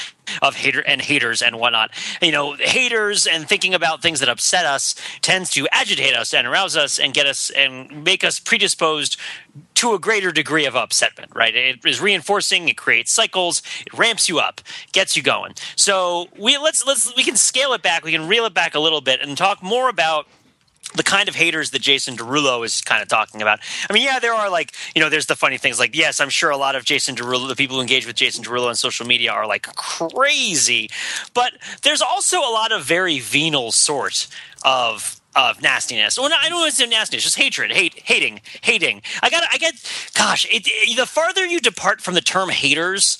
[0.42, 1.90] of hater and haters and whatnot.
[2.20, 6.46] You know, haters and thinking about things that upset us tends to agitate us and
[6.46, 9.18] arouse us and get us and make us predisposed
[9.74, 11.54] to a greater degree of upsetment, right?
[11.54, 14.60] It is reinforcing, it creates cycles, it ramps you up,
[14.92, 15.54] gets you going.
[15.76, 18.80] So we let's let's we can scale it back, we can reel it back a
[18.80, 20.26] little bit and talk more about
[20.94, 23.60] the kind of haters that Jason Derulo is kind of talking about.
[23.88, 26.30] I mean, yeah, there are like, you know, there's the funny things like, yes, I'm
[26.30, 29.06] sure a lot of Jason Derulo, the people who engage with Jason Derulo on social
[29.06, 30.88] media are like crazy,
[31.34, 31.52] but
[31.82, 34.26] there's also a lot of very venal sort
[34.64, 36.18] of of nastiness.
[36.18, 39.02] Well, I don't want to say nastiness, just hatred, hate, hating, hating.
[39.22, 39.74] I got, I get,
[40.14, 43.18] gosh, it, it- the farther you depart from the term haters,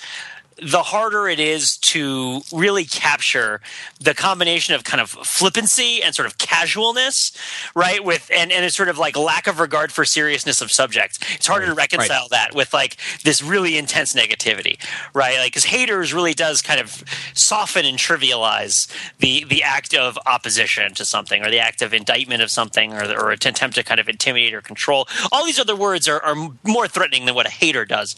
[0.60, 3.60] the harder it is to really capture
[4.00, 7.32] the combination of kind of flippancy and sort of casualness,
[7.74, 8.04] right?
[8.04, 11.24] With and and it's sort of like lack of regard for seriousness of subject.
[11.34, 12.30] It's harder to reconcile right.
[12.30, 14.78] that with like this really intense negativity,
[15.14, 15.38] right?
[15.38, 17.04] Like because haters really does kind of
[17.34, 18.88] soften and trivialize
[19.18, 23.04] the the act of opposition to something or the act of indictment of something or
[23.16, 25.06] or attempt to kind of intimidate or control.
[25.30, 28.16] All these other words are, are more threatening than what a hater does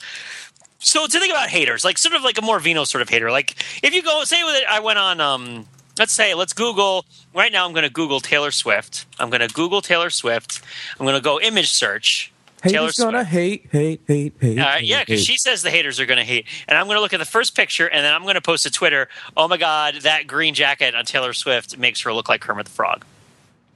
[0.81, 3.31] so to think about haters, like sort of like a more venal sort of hater.
[3.31, 5.21] Like if you go say with it, I went on.
[5.21, 5.67] Um,
[5.99, 7.05] let's say let's Google
[7.35, 7.67] right now.
[7.67, 9.07] I'm going to Google Taylor Swift.
[9.19, 10.61] I'm going to Google Taylor Swift.
[10.99, 12.33] I'm going to go image search.
[12.63, 14.59] Haters gonna hate, hate, hate, hate.
[14.59, 17.19] Uh, yeah, because she says the haters are gonna hate, and I'm gonna look at
[17.19, 19.09] the first picture, and then I'm gonna post to Twitter.
[19.35, 22.71] Oh my God, that green jacket on Taylor Swift makes her look like Kermit the
[22.71, 23.07] Frog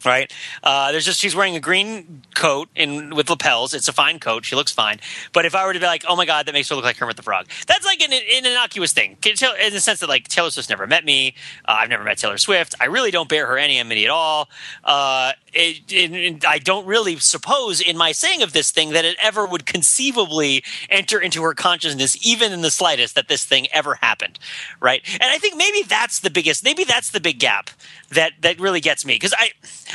[0.05, 0.33] right?
[0.63, 3.75] Uh, there's just she's wearing a green coat in with lapels.
[3.75, 4.45] It's a fine coat.
[4.45, 5.01] She looks fine.
[5.33, 6.97] But if I were to be like, oh my god, that makes her look like
[6.97, 10.51] Kermit the Frog, that's like an, an innocuous thing in the sense that like Taylor
[10.51, 11.35] Swift's never met me.
[11.65, 12.75] Uh, I've never met Taylor Swift.
[12.81, 14.49] I really don't bear her any enmity at all.
[14.83, 19.17] Uh, it, it, I don't really suppose in my saying of this thing that it
[19.23, 23.95] ever would conceivably enter into her consciousness, even in the slightest, that this thing ever
[23.95, 24.39] happened,
[24.81, 25.03] right?
[25.13, 27.71] And I think maybe that's the biggest, maybe that's the big gap
[28.11, 29.51] that that really gets me because I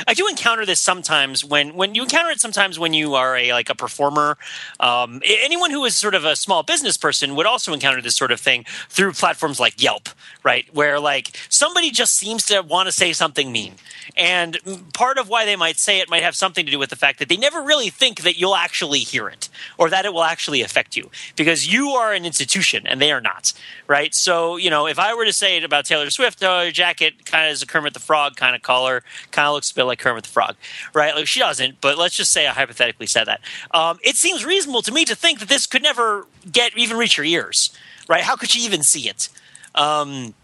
[0.06, 3.52] I do encounter this sometimes when when you encounter it sometimes when you are a
[3.52, 4.38] like a performer.
[4.78, 8.30] Um, anyone who is sort of a small business person would also encounter this sort
[8.30, 10.08] of thing through platforms like Yelp,
[10.42, 10.66] right?
[10.74, 13.74] Where like somebody just seems to want to say something mean,
[14.16, 14.58] and
[14.94, 17.18] part of why they might say it might have something to do with the fact
[17.18, 19.48] that they never really think that you'll actually hear it
[19.78, 23.20] or that it will actually affect you because you are an institution and they are
[23.20, 23.52] not,
[23.86, 24.14] right?
[24.14, 27.24] So you know if I were to say it about Taylor Swift, oh, your jacket
[27.24, 29.86] kind of is a Kermit the Frog kind of collar, kind of looks a bit
[29.90, 30.56] like Kermit the Frog,
[30.94, 31.14] right?
[31.14, 33.40] Like she doesn't, but let's just say I hypothetically said that.
[33.72, 37.16] Um, it seems reasonable to me to think that this could never get even reach
[37.16, 37.76] your ears,
[38.08, 38.22] right?
[38.22, 39.28] How could she even see it?
[39.74, 40.34] Um,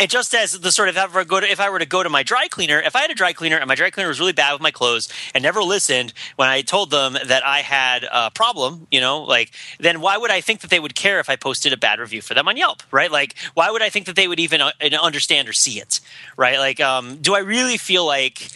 [0.00, 2.02] it just as the sort of if I, go to, if I were to go
[2.02, 4.20] to my dry cleaner, if I had a dry cleaner and my dry cleaner was
[4.20, 8.06] really bad with my clothes and never listened when I told them that I had
[8.10, 11.28] a problem, you know, like then why would I think that they would care if
[11.28, 13.12] I posted a bad review for them on Yelp, right?
[13.12, 16.00] Like why would I think that they would even uh, understand or see it,
[16.36, 16.58] right?
[16.58, 18.48] Like, um, do I really feel like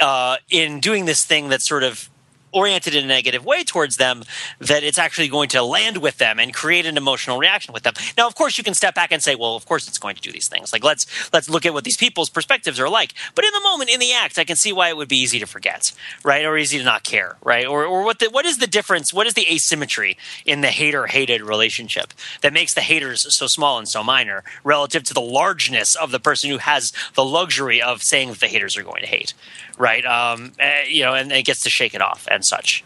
[0.00, 2.09] uh, in doing this thing that's sort of
[2.52, 4.22] oriented in a negative way towards them
[4.58, 7.94] that it's actually going to land with them and create an emotional reaction with them.
[8.16, 10.22] Now of course you can step back and say well of course it's going to
[10.22, 10.72] do these things.
[10.72, 13.14] Like let's let's look at what these people's perspectives are like.
[13.34, 15.38] But in the moment in the act i can see why it would be easy
[15.38, 15.92] to forget
[16.24, 16.44] right?
[16.44, 17.66] Or easy to not care right?
[17.66, 21.06] Or, or what the, what is the difference what is the asymmetry in the hater
[21.06, 25.94] hated relationship that makes the haters so small and so minor relative to the largeness
[25.94, 29.08] of the person who has the luxury of saying that the haters are going to
[29.08, 29.34] hate
[29.80, 30.04] right?
[30.04, 32.28] Um, uh, you know, and it gets to shake it off.
[32.30, 32.84] And such.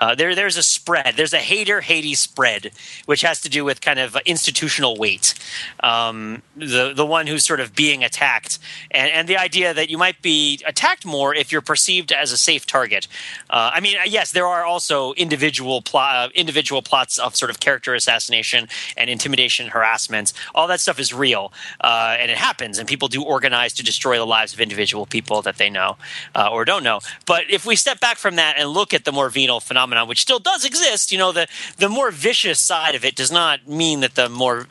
[0.00, 1.14] Uh, there, there's a spread.
[1.16, 2.72] There's a hater Hades spread,
[3.06, 5.34] which has to do with kind of institutional weight.
[5.80, 8.58] Um, the the one who's sort of being attacked,
[8.90, 12.36] and, and the idea that you might be attacked more if you're perceived as a
[12.36, 13.08] safe target.
[13.50, 17.60] Uh, I mean, yes, there are also individual plot, uh, individual plots of sort of
[17.60, 20.32] character assassination and intimidation, harassment.
[20.54, 24.16] All that stuff is real, uh, and it happens, and people do organize to destroy
[24.16, 25.96] the lives of individual people that they know
[26.34, 27.00] uh, or don't know.
[27.26, 30.08] But if we step back from that and look at the more venal phenomenon phenomenon,
[30.08, 31.12] which still does exist.
[31.12, 34.66] You know, the the more vicious side of it does not mean that the more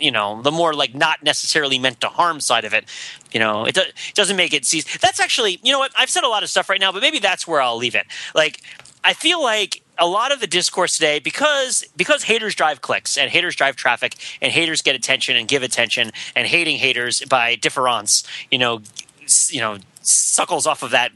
[0.00, 2.84] you know the more like not necessarily meant to harm side of it
[3.32, 6.10] you know it, do, it doesn't make it see that's actually you know what i've
[6.10, 8.60] said a lot of stuff right now but maybe that's where i'll leave it like
[9.02, 13.30] i feel like a lot of the discourse today because because haters drive clicks and
[13.30, 18.22] haters drive traffic and haters get attention and give attention and hating haters by difference
[18.50, 18.82] you know
[19.48, 21.10] you know suckles off of that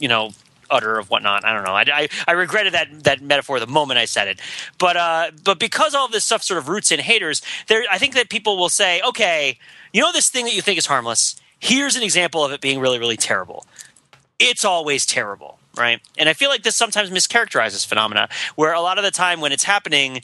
[0.00, 0.32] you know
[0.70, 1.44] udder of whatnot.
[1.44, 1.72] I don't know.
[1.72, 4.40] I, I, I, regretted that that metaphor the moment I said it.
[4.78, 8.14] But uh, but because all this stuff sort of roots in haters, there I think
[8.14, 9.58] that people will say, okay,
[9.92, 11.36] you know this thing that you think is harmless.
[11.58, 13.66] Here's an example of it being really really terrible.
[14.38, 15.58] It's always terrible.
[15.76, 16.00] Right.
[16.16, 19.52] And I feel like this sometimes mischaracterizes phenomena where a lot of the time when
[19.52, 20.22] it's happening,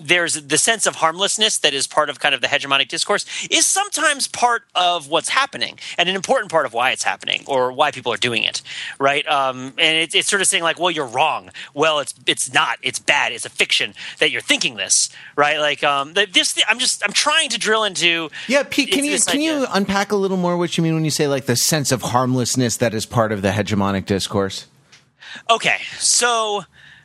[0.00, 3.66] there's the sense of harmlessness that is part of kind of the hegemonic discourse is
[3.66, 7.90] sometimes part of what's happening and an important part of why it's happening or why
[7.90, 8.62] people are doing it
[8.98, 9.26] right?
[9.26, 11.50] Um, and it, it's sort of saying like well you're wrong.
[11.74, 12.78] Well it's it's not.
[12.82, 13.32] It's bad.
[13.32, 15.58] It's a fiction that you're thinking this right?
[15.58, 19.36] Like um, this i'm just i'm trying to drill into yeah pete can you can
[19.36, 19.60] idea.
[19.60, 22.02] you unpack a little more what you mean when you say like the sense of
[22.02, 24.66] harmlessness that is part of the hegemonic discourse?
[25.48, 26.64] Okay so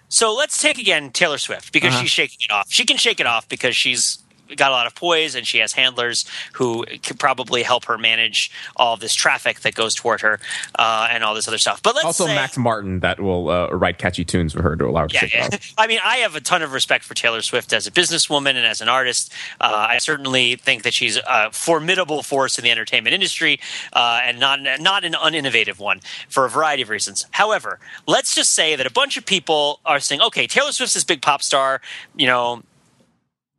[0.10, 2.02] so let's take again Taylor Swift because uh-huh.
[2.02, 2.68] she's shaking it off.
[2.70, 4.20] She can shake it off because she's
[4.56, 8.52] got a lot of poise and she has handlers who could probably help her manage
[8.76, 10.40] all this traffic that goes toward her
[10.78, 11.82] uh, and all this other stuff.
[11.82, 14.86] But let's also say, Max Martin that will uh, write catchy tunes for her to
[14.86, 15.58] allow her to yeah, sing yeah.
[15.78, 18.66] I mean, I have a ton of respect for Taylor Swift as a businesswoman and
[18.66, 19.34] as an artist.
[19.60, 23.60] Uh, I certainly think that she's a formidable force in the entertainment industry
[23.94, 27.26] uh, and not not an uninnovative one for a variety of reasons.
[27.32, 31.04] However, let's just say that a bunch of people are saying, "Okay, Taylor Swift's this
[31.04, 31.82] big pop star,
[32.16, 32.64] you know."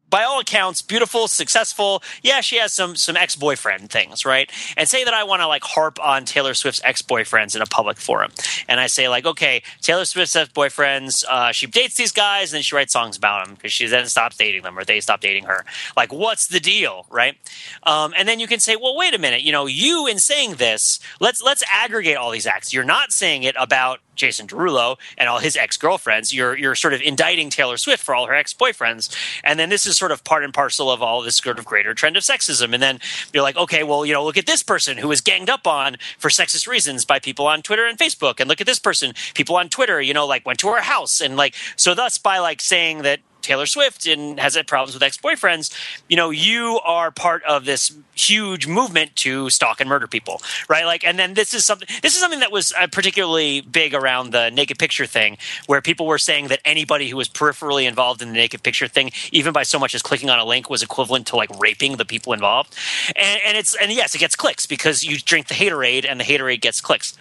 [0.08, 2.02] By all accounts, beautiful, successful.
[2.22, 4.50] Yeah, she has some some ex boyfriend things, right?
[4.76, 7.66] And say that I want to like harp on Taylor Swift's ex boyfriends in a
[7.66, 8.32] public forum,
[8.68, 11.24] and I say like, okay, Taylor Swift's ex boyfriends.
[11.28, 14.06] Uh, she dates these guys, and then she writes songs about them because she then
[14.06, 15.64] stops dating them, or they stop dating her.
[15.96, 17.36] Like, what's the deal, right?
[17.82, 20.54] Um, and then you can say, well, wait a minute, you know, you in saying
[20.54, 22.72] this, let's let's aggregate all these acts.
[22.72, 26.34] You're not saying it about Jason Derulo and all his ex girlfriends.
[26.34, 29.14] You're you're sort of indicting Taylor Swift for all her ex boyfriends,
[29.44, 31.94] and then this is sort of part and parcel of all this sort of greater
[31.94, 32.74] trend of sexism.
[32.74, 32.98] And then
[33.32, 35.96] you're like, okay, well, you know, look at this person who was ganged up on
[36.18, 39.56] for sexist reasons by people on Twitter and Facebook, and look at this person, people
[39.56, 42.60] on Twitter, you know, like went to her house, and like so thus by like
[42.60, 45.72] saying that Taylor Swift and has had problems with ex boyfriends,
[46.08, 50.84] you know, you are part of this huge movement to stalk and murder people, right?
[50.84, 51.88] Like, and then this is something.
[52.02, 56.06] This is something that was uh, particularly big around the naked picture thing, where people
[56.06, 59.62] were saying that anybody who was peripherally involved in the naked picture thing, even by
[59.62, 62.74] so much as clicking on a link, was equivalent to like raping the people involved.
[63.14, 66.24] And, and it's and yes, it gets clicks because you drink the haterade, and the
[66.24, 67.16] haterade gets clicks.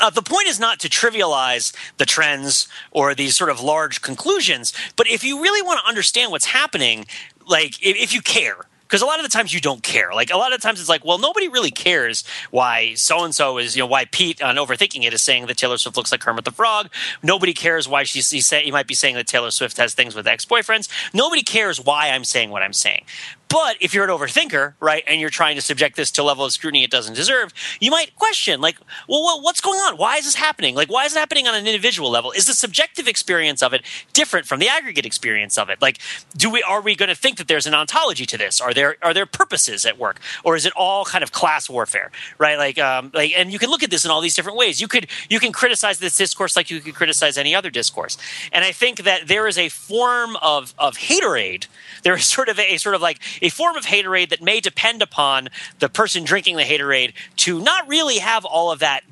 [0.00, 4.72] Uh, the point is not to trivialize the trends or these sort of large conclusions,
[4.96, 7.04] but if you really want to understand what's happening,
[7.46, 10.12] like if, if you care, because a lot of the times you don't care.
[10.12, 13.56] Like a lot of times it's like, well, nobody really cares why so and so
[13.56, 16.20] is, you know, why Pete on Overthinking It is saying that Taylor Swift looks like
[16.20, 16.90] Kermit the Frog.
[17.22, 20.14] Nobody cares why she's he say, he might be saying that Taylor Swift has things
[20.14, 20.88] with ex boyfriends.
[21.14, 23.04] Nobody cares why I'm saying what I'm saying.
[23.52, 26.42] But if you're an overthinker, right, and you're trying to subject this to a level
[26.42, 29.98] of scrutiny it doesn't deserve, you might question, like, well, what's going on?
[29.98, 30.74] Why is this happening?
[30.74, 32.32] Like, why is it happening on an individual level?
[32.32, 33.82] Is the subjective experience of it
[34.14, 35.82] different from the aggregate experience of it?
[35.82, 35.98] Like,
[36.34, 38.58] do we are we going to think that there's an ontology to this?
[38.58, 42.10] Are there are there purposes at work, or is it all kind of class warfare,
[42.38, 42.56] right?
[42.56, 44.80] Like, um, like, and you can look at this in all these different ways.
[44.80, 48.16] You could you can criticize this discourse like you could criticize any other discourse,
[48.50, 51.66] and I think that there is a form of of haterade.
[52.02, 54.60] There is sort of a, a sort of like a form of haterade that may
[54.60, 59.02] depend upon the person drinking the haterade to not really have all of that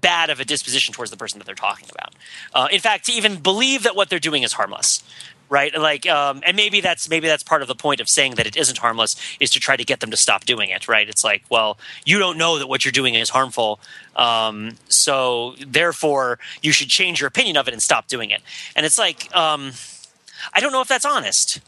[0.00, 2.14] bad of a disposition towards the person that they're talking about.
[2.54, 5.02] Uh, in fact, to even believe that what they're doing is harmless.
[5.50, 8.46] Right, like, um, and maybe that's maybe that's part of the point of saying that
[8.46, 10.88] it isn't harmless is to try to get them to stop doing it.
[10.88, 11.08] Right?
[11.08, 13.80] It's like, well, you don't know that what you're doing is harmful,
[14.14, 18.42] um, so therefore you should change your opinion of it and stop doing it.
[18.76, 19.72] And it's like, um,
[20.52, 21.60] I don't know if that's honest.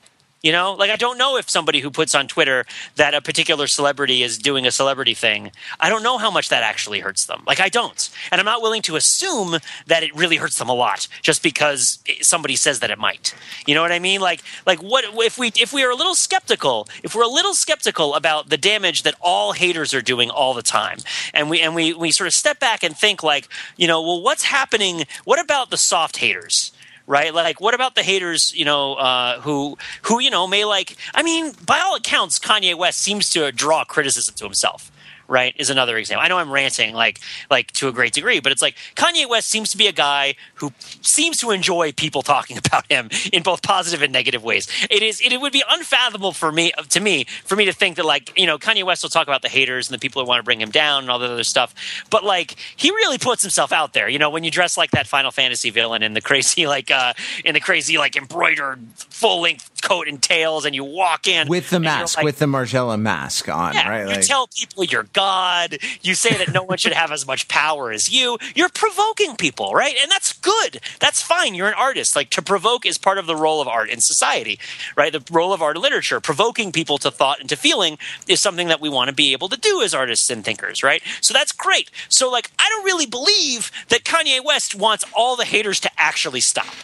[0.43, 2.65] You know, like I don't know if somebody who puts on Twitter
[2.97, 6.63] that a particular celebrity is doing a celebrity thing, I don't know how much that
[6.63, 7.43] actually hurts them.
[7.47, 8.09] Like I don't.
[8.33, 12.03] And I'm not willing to assume that it really hurts them a lot just because
[12.23, 13.35] somebody says that it might.
[13.67, 14.23] You know what I mean?
[14.23, 17.55] Like like what if we if we are a little skeptical, if we're a little
[17.55, 20.99] skeptical about the damage that all haters are doing all the time.
[21.35, 24.23] And we and we we sort of step back and think like, you know, well
[24.23, 25.05] what's happening?
[25.25, 26.73] What about the soft haters?
[27.11, 27.35] Right?
[27.35, 30.97] Like, what about the haters, you know, uh, who who you know may like?
[31.13, 34.93] I mean, by all accounts, Kanye West seems to draw criticism to himself.
[35.31, 36.25] Right is another example.
[36.25, 39.49] I know I'm ranting like like to a great degree, but it's like Kanye West
[39.49, 40.73] seems to be a guy who
[41.03, 44.67] seems to enjoy people talking about him in both positive and negative ways.
[44.91, 48.05] It is it, would be unfathomable for me to me for me to think that
[48.05, 50.41] like you know Kanye West will talk about the haters and the people who want
[50.41, 51.77] to bring him down and all that other stuff,
[52.11, 54.09] but like he really puts himself out there.
[54.09, 57.13] You know, when you dress like that Final Fantasy villain in the crazy like uh
[57.45, 61.71] in the crazy like embroidered full length coat and tails, and you walk in with
[61.71, 64.01] the mask, like, with the Margiela mask on, yeah, right?
[64.03, 65.77] You like, tell people you're God.
[66.01, 68.39] You say that no one should have as much power as you.
[68.55, 69.95] You're provoking people, right?
[70.01, 70.81] And that's good.
[70.99, 71.55] That's fine.
[71.55, 72.17] You're an artist.
[72.17, 74.59] Like to provoke is part of the role of art in society,
[74.97, 75.13] right?
[75.13, 77.99] The role of art in literature, provoking people to thought and to feeling
[78.29, 81.03] is something that we want to be able to do as artists and thinkers, right?
[81.21, 81.91] So that's great.
[82.09, 86.41] So like, I don't really believe that Kanye West wants all the haters to actually
[86.41, 86.75] stop.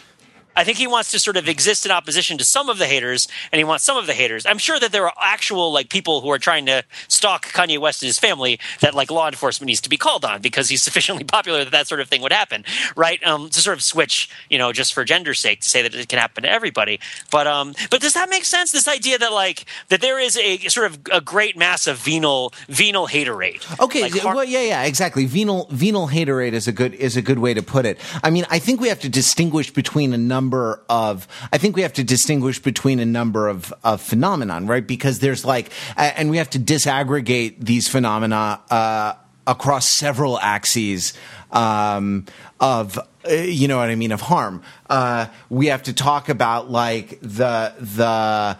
[0.57, 3.27] I think he wants to sort of exist in opposition to some of the haters,
[3.51, 4.43] and he wants some of the haters.
[4.43, 8.01] I'm sure that there are actual like people who are trying to stalk Kanye West
[8.01, 11.23] and his family that like law enforcement needs to be called on because he's sufficiently
[11.23, 13.23] popular that that sort of thing would happen, right?
[13.23, 16.09] Um, to sort of switch, you know, just for gender's sake, to say that it
[16.09, 16.99] can happen to everybody.
[17.29, 18.71] But um, but does that make sense?
[18.71, 22.51] This idea that like that there is a sort of a great mass of venal
[22.67, 23.79] venal haterade.
[23.79, 25.27] Okay, like, well, yeah, yeah, exactly.
[25.27, 27.99] Venal venal haterade is a good is a good way to put it.
[28.23, 31.75] I mean, I think we have to distinguish between a number number of I think
[31.75, 34.85] we have to distinguish between a number of of phenomenon, right?
[34.85, 39.13] Because there's like and we have to disaggregate these phenomena uh,
[39.45, 41.13] across several axes
[41.51, 42.25] um,
[42.61, 44.63] of uh, you know what I mean of harm.
[44.89, 48.57] Uh, we have to talk about like the the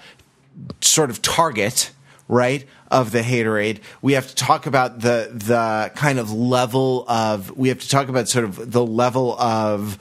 [0.81, 1.91] sort of target
[2.27, 7.55] right of the haterade we have to talk about the the kind of level of
[7.55, 9.97] we have to talk about sort of the level of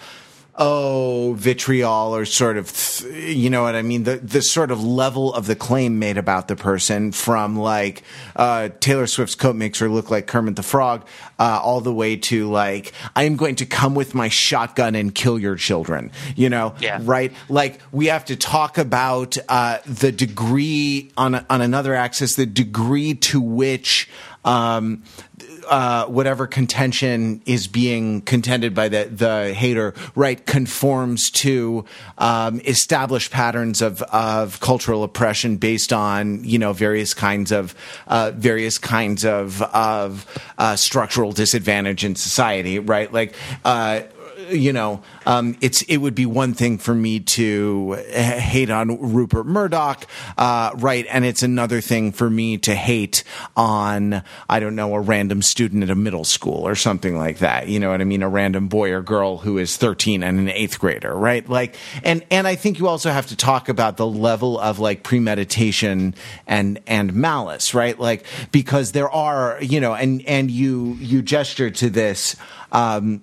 [0.58, 2.72] oh vitriol or sort of
[3.12, 4.04] you know what I mean?
[4.04, 8.02] The the sort of level of the claim made about the person from like
[8.34, 11.06] uh, Taylor Swift's coat makes her look like Kermit the Frog
[11.38, 15.14] uh, all the way to like I am going to come with my shotgun and
[15.14, 16.74] kill your children you know?
[16.80, 17.00] Yeah.
[17.02, 17.32] right?
[17.48, 23.14] Like we have to talk about uh, the degree on on another axis the degree
[23.14, 24.08] to which
[24.44, 25.02] um,
[25.68, 31.84] uh, whatever contention is being contended by the the hater, right, conforms to
[32.18, 37.74] um, established patterns of of cultural oppression based on you know various kinds of
[38.06, 40.26] uh, various kinds of of
[40.58, 43.12] uh, structural disadvantage in society, right?
[43.12, 43.34] Like.
[44.50, 49.46] You know, um, it's it would be one thing for me to hate on Rupert
[49.46, 50.06] Murdoch,
[50.38, 51.06] uh, right?
[51.10, 53.24] And it's another thing for me to hate
[53.56, 57.68] on I don't know a random student at a middle school or something like that.
[57.68, 58.22] You know what I mean?
[58.22, 61.48] A random boy or girl who is thirteen and an eighth grader, right?
[61.48, 65.02] Like, and and I think you also have to talk about the level of like
[65.02, 66.14] premeditation
[66.46, 67.98] and and malice, right?
[67.98, 72.36] Like because there are you know, and and you you gesture to this.
[72.72, 73.22] Um,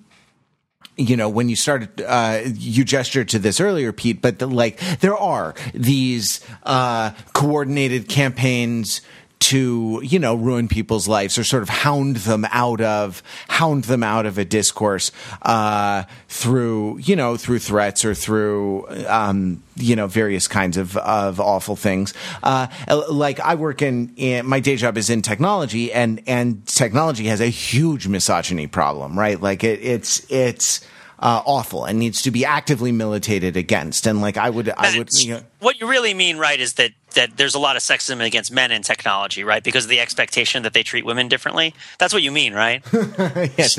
[0.96, 4.78] you know, when you started, uh, you gestured to this earlier, Pete, but the, like
[5.00, 9.00] there are these uh, coordinated campaigns
[9.40, 14.02] to you know ruin people's lives or sort of hound them out of hound them
[14.02, 15.12] out of a discourse
[15.42, 21.40] uh, through you know through threats or through um, you know various kinds of of
[21.40, 22.14] awful things.
[22.42, 22.68] Uh,
[23.10, 27.40] like I work in, in my day job is in technology, and and technology has
[27.40, 29.40] a huge misogyny problem, right?
[29.40, 30.80] Like it, it's it's
[31.18, 34.06] uh, awful and needs to be actively militated against.
[34.06, 35.12] And like I would, I would.
[35.14, 38.24] You know, what you really mean, right, is that that there's a lot of sexism
[38.24, 39.62] against men in technology, right?
[39.62, 41.74] Because of the expectation that they treat women differently.
[41.98, 42.82] That's what you mean, right?
[42.92, 43.78] yes,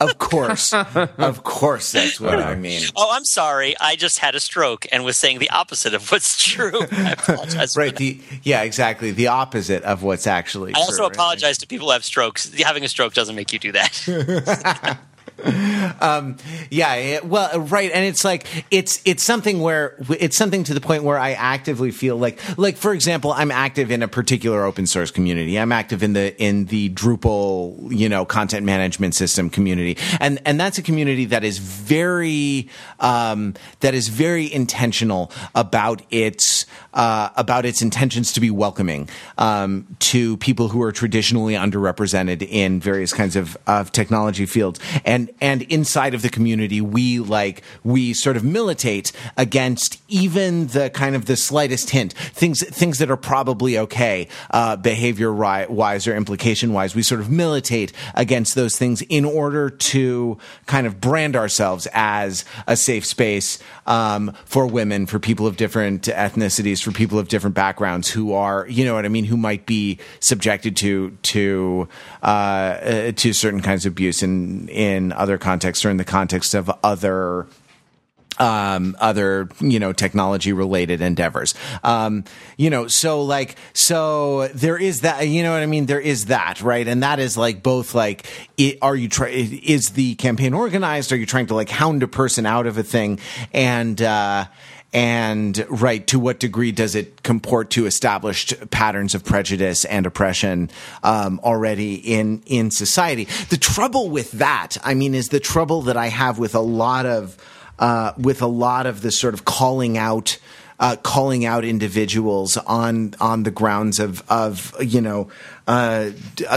[0.00, 2.82] of course, of course, that's what I mean.
[2.94, 3.74] oh, I'm sorry.
[3.80, 6.82] I just had a stroke and was saying the opposite of what's true.
[6.92, 7.76] I apologize.
[7.76, 7.96] Right.
[7.96, 9.10] The yeah, exactly.
[9.10, 10.74] The opposite of what's actually.
[10.74, 11.14] I also true, right?
[11.14, 12.52] apologize to people who have strokes.
[12.60, 14.98] Having a stroke doesn't make you do that.
[16.70, 20.80] Yeah, it- well, right, and it's like it's it's something where it's something to the
[20.80, 24.86] point where I actively feel like like for example, I'm active in a particular open
[24.86, 25.58] source community.
[25.58, 29.98] I'm active in the in the Drupal, you know, content management system community.
[30.20, 32.68] And and that's a community that is very
[33.00, 39.08] um that is very intentional about its uh about its intentions to be welcoming
[39.38, 44.80] um to people who are traditionally underrepresented in various kinds of of technology fields.
[45.04, 50.90] And and inside of the community we like we sort of militate against even the
[50.90, 52.12] kind of the slightest hint.
[52.12, 57.30] Things things that are probably okay uh, behavior wise or implication wise we sort of
[57.30, 63.58] militate against those things in order to kind of brand ourselves as a safe space
[63.86, 68.66] um, for women for people of different ethnicities for people of different backgrounds who are
[68.68, 71.88] you know what I mean who might be subjected to to
[72.22, 76.54] uh, uh, to certain kinds of abuse in in other contexts or in the context
[76.54, 77.46] of other
[78.38, 81.54] um, other, you know, technology related endeavors.
[81.82, 82.24] Um,
[82.56, 85.86] you know, so like, so there is that, you know what I mean?
[85.86, 86.86] There is that, right?
[86.86, 91.12] And that is like both like, it, are you try, is the campaign organized?
[91.12, 93.20] Are you trying to like hound a person out of a thing?
[93.52, 94.46] And, uh,
[94.94, 100.70] and right to what degree does it comport to established patterns of prejudice and oppression
[101.02, 103.24] um, already in in society?
[103.50, 107.06] The trouble with that i mean is the trouble that i have with a lot
[107.06, 107.36] of
[107.76, 110.38] uh, with a lot of the sort of calling out
[110.78, 115.28] uh, calling out individuals on on the grounds of of you know
[115.66, 116.10] uh,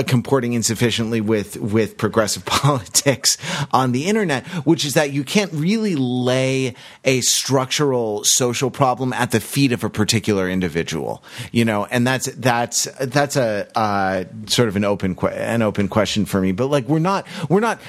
[0.05, 3.37] comporting insufficiently with with progressive politics
[3.71, 9.31] on the internet, which is that you can't really lay a structural social problem at
[9.31, 14.67] the feet of a particular individual, you know, and that's that's that's a uh, sort
[14.67, 16.51] of an open que- an open question for me.
[16.51, 17.79] But like we're not we're not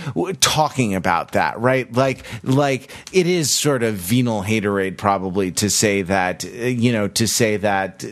[0.41, 1.93] talking about that, right?
[1.93, 7.27] Like like it is sort of venal haterade probably to say that you know to
[7.27, 8.05] say that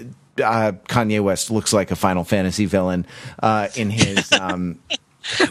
[0.42, 3.06] uh, Kanye West looks like a Final Fantasy villain
[3.42, 4.78] uh, in his um,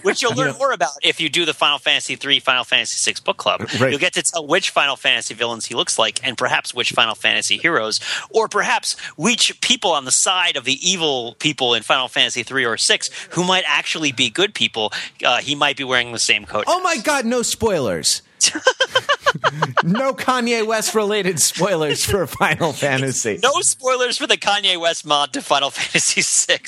[0.04, 3.20] which you'll learn more about if you do the Final Fantasy three, Final Fantasy six
[3.20, 3.62] book club.
[3.80, 3.92] Right.
[3.92, 7.16] You'll get to tell which Final Fantasy villains he looks like, and perhaps which Final
[7.16, 12.08] Fantasy heroes, or perhaps which people on the side of the evil people in Final
[12.08, 14.92] Fantasy three or six who might actually be good people.
[15.24, 16.66] Uh, he might be wearing the same coat.
[16.68, 17.26] Oh my God!
[17.26, 18.22] No spoilers.
[19.84, 23.40] no Kanye West related spoilers for Final Fantasy.
[23.42, 26.60] No spoilers for the Kanye West mod to Final Fantasy VI.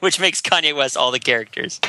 [0.00, 1.80] Which makes Kanye West all the characters.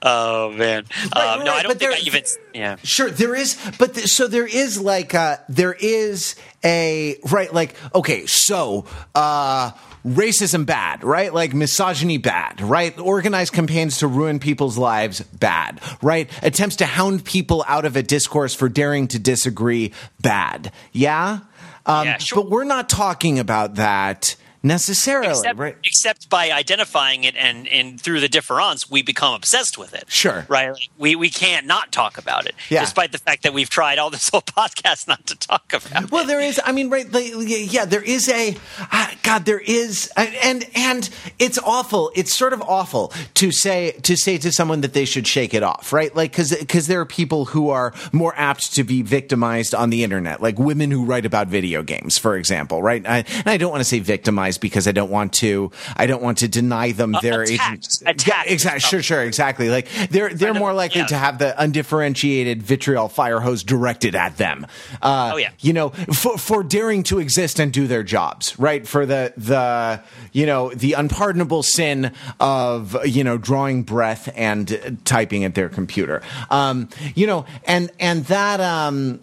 [0.00, 2.22] Oh man, Right, um, no, I don't think I even.
[2.54, 7.74] Yeah, Sure, there is, but so there is like uh there is a right, like
[7.96, 8.86] okay, so
[9.16, 9.72] uh
[10.06, 11.32] racism bad, right?
[11.32, 12.98] Like misogyny bad, right?
[12.98, 16.28] Organized campaigns to ruin people's lives bad, right?
[16.42, 21.40] Attempts to hound people out of a discourse for daring to disagree bad, yeah.
[21.86, 22.42] Um, Yeah, sure.
[22.42, 25.76] But we're not talking about that necessarily, except, right?
[25.84, 30.04] except by identifying it and, and through the difference, we become obsessed with it.
[30.08, 30.46] Sure.
[30.48, 30.70] right?
[30.72, 32.80] Like, we we can't not talk about it, Yeah.
[32.80, 36.04] despite the fact that we've tried all this whole podcast not to talk about.
[36.04, 36.10] it.
[36.10, 36.60] Well, there is.
[36.64, 37.10] I mean, right?
[37.10, 38.56] Like, yeah, there is a.
[38.80, 41.08] ah, God, there is, and and
[41.38, 42.10] it's awful.
[42.14, 45.62] It's sort of awful to say to say to someone that they should shake it
[45.62, 46.14] off, right?
[46.14, 50.04] Like, because because there are people who are more apt to be victimized on the
[50.04, 53.06] internet, like women who write about video games, for example, right?
[53.06, 55.70] I, and I don't want to say victimized because I don't want to.
[55.96, 58.04] I don't want to deny them their Uh, agency.
[58.06, 58.80] Attacked Yeah, exactly.
[58.80, 59.68] Sure, sure, exactly.
[59.68, 61.06] Like they're they're more likely yeah.
[61.08, 64.66] to have the undifferentiated vitriol fire hose directed at them.
[65.00, 65.50] Uh, Oh, yeah.
[65.60, 68.86] you know, for for daring to exist and do their jobs, right?
[68.86, 70.00] For the the
[70.32, 76.22] you know the unpardonable sin of you know drawing breath and typing at their computer.
[76.50, 79.20] Um, you know, and and that um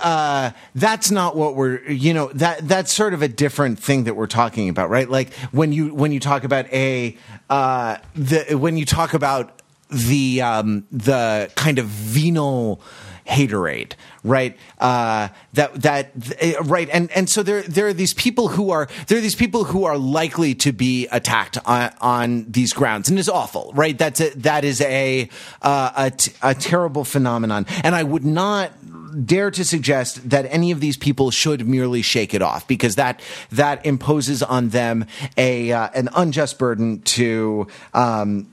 [0.00, 4.14] uh, that's not what we're you know that that's sort of a different thing that
[4.14, 5.08] we're talking about right?
[5.08, 7.16] Like when you when you talk about a
[7.50, 9.60] uh the when you talk about
[9.90, 12.80] the um the kind of venal
[13.26, 14.56] haterade right?
[14.78, 18.88] Uh that that uh, right and and so there there are these people who are
[19.08, 23.18] there are these people who are likely to be attacked on on these grounds and
[23.18, 23.98] it's awful right?
[23.98, 25.28] That's a that is a
[25.62, 28.70] uh, a, t- a terrible phenomenon and i would not
[29.24, 33.20] dare to suggest that any of these people should merely shake it off because that
[33.50, 35.06] that imposes on them
[35.36, 38.46] a uh, an unjust burden to um,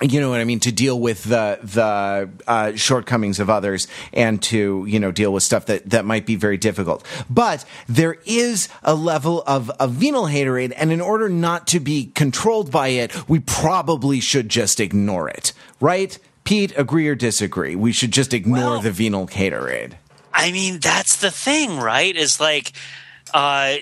[0.00, 4.40] you know what I mean to deal with the the uh, shortcomings of others and
[4.44, 7.04] to you know deal with stuff that that might be very difficult.
[7.28, 12.12] But there is a level of of venal haterade, and in order not to be
[12.14, 16.16] controlled by it, we probably should just ignore it, right?
[16.48, 17.76] Pete, agree or disagree?
[17.76, 19.96] We should just ignore Well- the venal haterade.
[20.32, 22.16] I mean, that's the thing, right?
[22.16, 22.72] Is like.
[23.34, 23.76] Uh,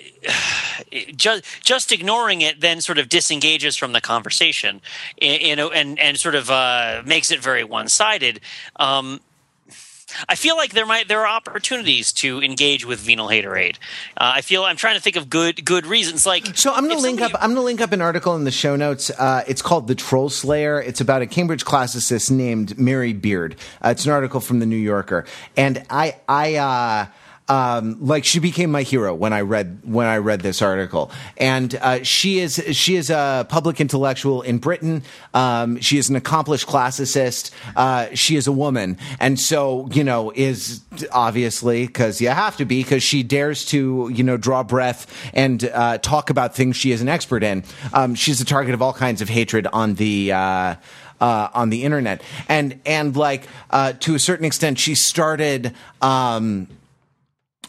[1.15, 4.81] just just ignoring it then sort of disengages from the conversation,
[5.21, 8.41] you know, and and sort of uh, makes it very one sided.
[8.75, 9.21] Um,
[10.27, 13.75] I feel like there might there are opportunities to engage with venal haterade.
[14.15, 16.25] Uh, I feel I'm trying to think of good good reasons.
[16.25, 17.31] Like So I'm going to link up.
[17.35, 19.09] I'm going to link up an article in the show notes.
[19.09, 23.55] Uh, it's called "The Troll Slayer." It's about a Cambridge classicist named Mary Beard.
[23.83, 27.05] Uh, it's an article from the New Yorker, and I, I, uh,
[27.49, 31.11] um, like she became my hero when I read when I read this article.
[31.37, 35.03] And uh, she is she is a public intellectual in Britain.
[35.33, 37.51] Um, she is an accomplished classicist.
[37.75, 40.81] Uh, she is a woman, and so you know is
[41.11, 45.63] obviously because you have to be because she dares to you know draw breath and
[45.73, 47.63] uh, talk about things she is an expert in.
[47.93, 50.33] Um, she's the target of all kinds of hatred on the.
[50.33, 50.75] Uh,
[51.19, 56.67] uh, on the internet, and and like uh, to a certain extent, she started um,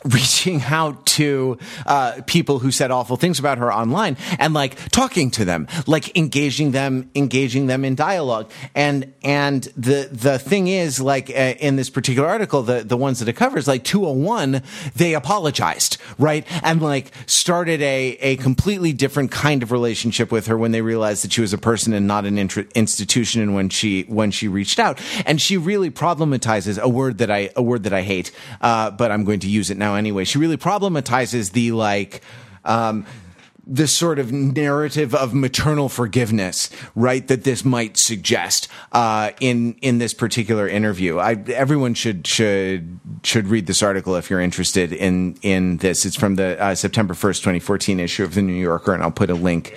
[0.05, 5.31] reaching out to uh, people who said awful things about her online and like talking
[5.31, 8.51] to them like engaging them engaging them in dialogue.
[8.75, 13.19] And and the the thing is like uh, in this particular article the the ones
[13.19, 14.63] that it covers like 201
[14.95, 16.47] they apologized right?
[16.63, 21.25] And like started a a completely different kind of relationship with her when they realized
[21.25, 24.49] that she was a person and not an intr- institution and when she when she
[24.49, 25.01] reached out.
[25.27, 29.11] And she really problematizes a word that I a word that I hate uh, but
[29.11, 32.23] I'm going to use it now anyway she really problematizes the like
[32.65, 33.05] um
[33.69, 37.29] this sort of narrative of maternal forgiveness, right?
[37.29, 41.19] That this might suggest uh, in in this particular interview.
[41.19, 46.07] I, everyone should should should read this article if you're interested in in this.
[46.07, 49.29] It's from the uh, September first, 2014 issue of the New Yorker, and I'll put
[49.29, 49.77] a link.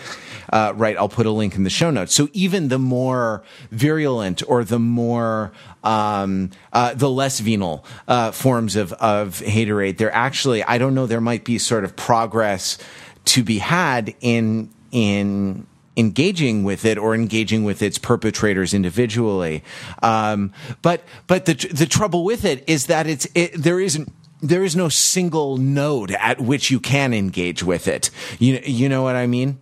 [0.51, 2.13] Uh, right, I'll put a link in the show notes.
[2.13, 5.51] So even the more virulent or the more
[5.83, 11.05] um, uh, the less venal uh, forms of of haterade, they're actually I don't know.
[11.05, 12.77] There might be sort of progress
[13.25, 15.65] to be had in in
[15.97, 19.63] engaging with it or engaging with its perpetrators individually.
[20.01, 24.63] Um, but but the the trouble with it is that it's it, there isn't there
[24.63, 28.09] is no single node at which you can engage with it.
[28.39, 29.59] You you know what I mean?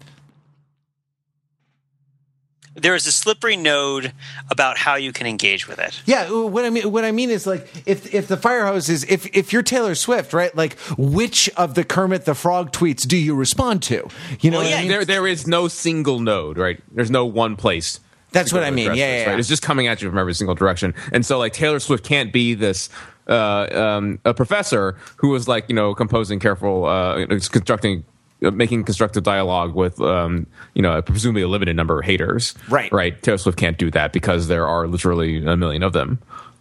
[2.79, 4.13] There is a slippery node
[4.49, 6.01] about how you can engage with it.
[6.05, 9.03] Yeah, what I mean what I mean is like if if the fire hose is
[9.05, 10.55] if if you're Taylor Swift, right?
[10.55, 14.07] Like which of the Kermit the Frog tweets do you respond to?
[14.39, 14.89] You know, Well, yeah, I mean?
[14.89, 16.81] There, there is no single node, right?
[16.93, 17.99] There's no one place.
[18.31, 18.85] That's what I mean.
[18.85, 19.31] Yeah, this, yeah, right?
[19.31, 19.37] yeah.
[19.37, 20.93] It's just coming at you from every single direction.
[21.11, 22.89] And so, like, Taylor Swift can't be this
[23.27, 28.03] uh, um, a professor who was like, you know, composing careful, uh, constructing,
[28.41, 32.53] making constructive dialogue with, um, you know, presumably a limited number of haters.
[32.69, 32.91] Right.
[32.91, 33.21] Right.
[33.21, 36.19] Taylor Swift can't do that because there are literally a million of them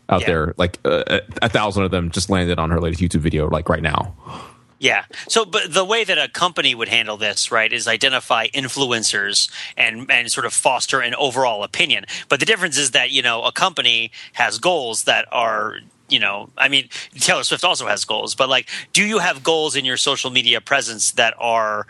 [0.08, 0.26] out Yeah.
[0.26, 0.54] there.
[0.56, 3.68] Like uh, a, a thousand of them just landed on her latest YouTube video, like
[3.68, 4.14] right now.
[4.80, 5.04] Yeah.
[5.28, 10.08] So, but the way that a company would handle this, right, is identify influencers and
[10.10, 12.04] and sort of foster an overall opinion.
[12.28, 15.78] But the difference is that you know a company has goals that are.
[16.08, 16.88] You know, I mean,
[17.18, 20.60] Taylor Swift also has goals, but like, do you have goals in your social media
[20.60, 21.86] presence that are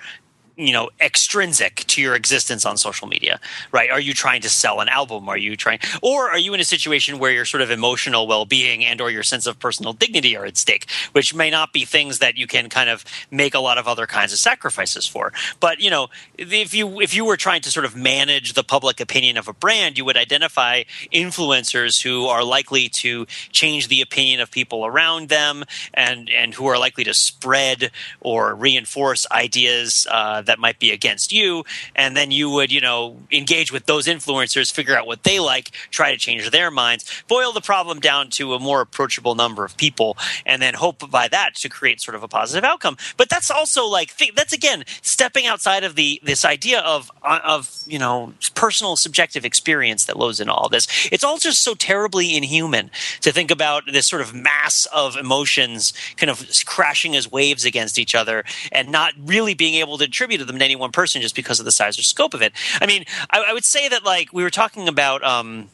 [0.58, 3.40] you know extrinsic to your existence on social media
[3.72, 3.90] right?
[3.90, 5.28] Are you trying to sell an album?
[5.28, 8.84] Are you trying or are you in a situation where your sort of emotional well-being
[8.84, 12.18] and or your sense of personal dignity are at stake which may not be things
[12.18, 15.32] that you can kind of make a lot of other kinds of sacrifices for.
[15.60, 19.00] But you know if you if you were trying to sort of manage the public
[19.00, 20.82] opinion of a brand you would identify
[21.12, 26.66] influencers who are likely to change the opinion of people around them and and who
[26.66, 27.90] are likely to spread
[28.20, 33.16] or reinforce ideas uh, that might be against you and then you would you know
[33.30, 37.52] engage with those influencers figure out what they like try to change their minds boil
[37.52, 41.54] the problem down to a more approachable number of people and then hope by that
[41.54, 42.96] to create sort of a positive outcome.
[43.16, 47.40] But that's also like th- that's again stepping outside of the this idea of uh,
[47.44, 51.08] of you know personal subjective experience that loads in all this.
[51.12, 52.90] It's all just so terribly inhuman
[53.20, 57.98] to think about this sort of mass of emotions kind of crashing as waves against
[57.98, 61.34] each other and not really being able to attribute them to any one person just
[61.34, 62.52] because of the size or scope of it.
[62.80, 65.68] I mean i, I would say that like we were talking about um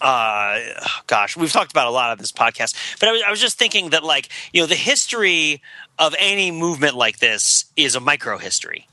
[0.00, 0.60] uh
[1.06, 3.58] gosh we've talked about a lot of this podcast but I was, I was just
[3.58, 5.62] thinking that like you know the history
[5.98, 8.88] of any movement like this is a micro history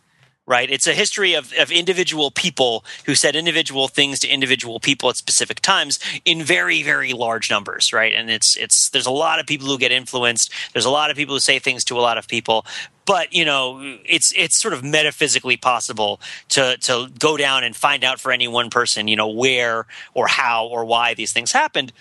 [0.46, 0.70] right?
[0.70, 5.16] It's a history of, of individual people who said individual things to individual people at
[5.16, 8.14] specific times in very very large numbers right?
[8.14, 10.52] And it's it's there's a lot of people who get influenced.
[10.74, 12.66] There's a lot of people who say things to a lot of people.
[13.06, 16.20] But you know it's it's sort of metaphysically possible
[16.50, 20.28] to to go down and find out for any one person you know where or
[20.28, 21.92] how or why these things happened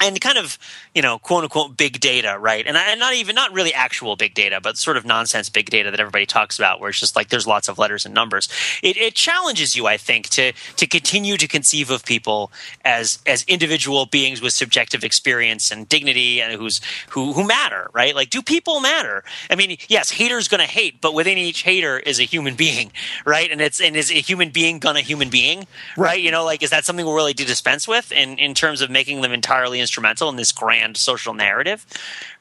[0.00, 0.58] and kind of
[0.94, 2.66] you know quote unquote big data right?
[2.66, 5.70] And, I, and not even not really actual big data but sort of nonsense big
[5.70, 8.48] data that everybody talks about where it's just like there's lots of letters and numbers.
[8.82, 12.50] It, it challenges you i think to to continue to conceive of people
[12.84, 16.80] as as individual beings with subjective experience and dignity and who's
[17.10, 18.14] who who matter right?
[18.14, 19.24] Like do people matter?
[19.50, 22.92] I mean yes haters gonna hate but within each hater is a human being
[23.24, 23.50] right?
[23.50, 26.70] And it's and is a human being gonna human being right, you know like is
[26.70, 30.28] that something we're really to dispense with in in terms of making them entirely instrumental
[30.28, 31.86] in this grand social narrative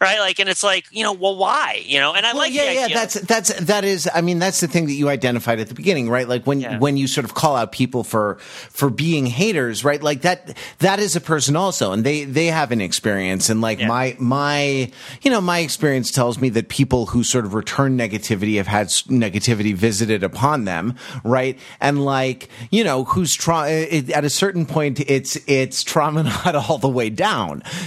[0.01, 2.53] right like and it's like you know well why you know and i Well, like
[2.53, 2.87] yeah, yeah.
[2.89, 4.09] That's that's that is.
[4.13, 6.27] I mean, that's the thing that you identified at the beginning, right?
[6.27, 6.77] Like when Yeah.
[6.77, 8.35] when you sort of call out people for
[8.79, 10.01] for being haters, right?
[10.01, 13.79] Like that that is a person also, and they they have an experience, and like
[13.79, 13.87] Yeah.
[13.87, 14.91] my my
[15.21, 18.87] you know my experience tells me that people who sort of return negativity have had
[19.09, 21.57] negativity visited upon them, right?
[21.79, 26.77] And like you know who's it, at a certain point, it's it's trauma not all
[26.77, 27.36] the way down,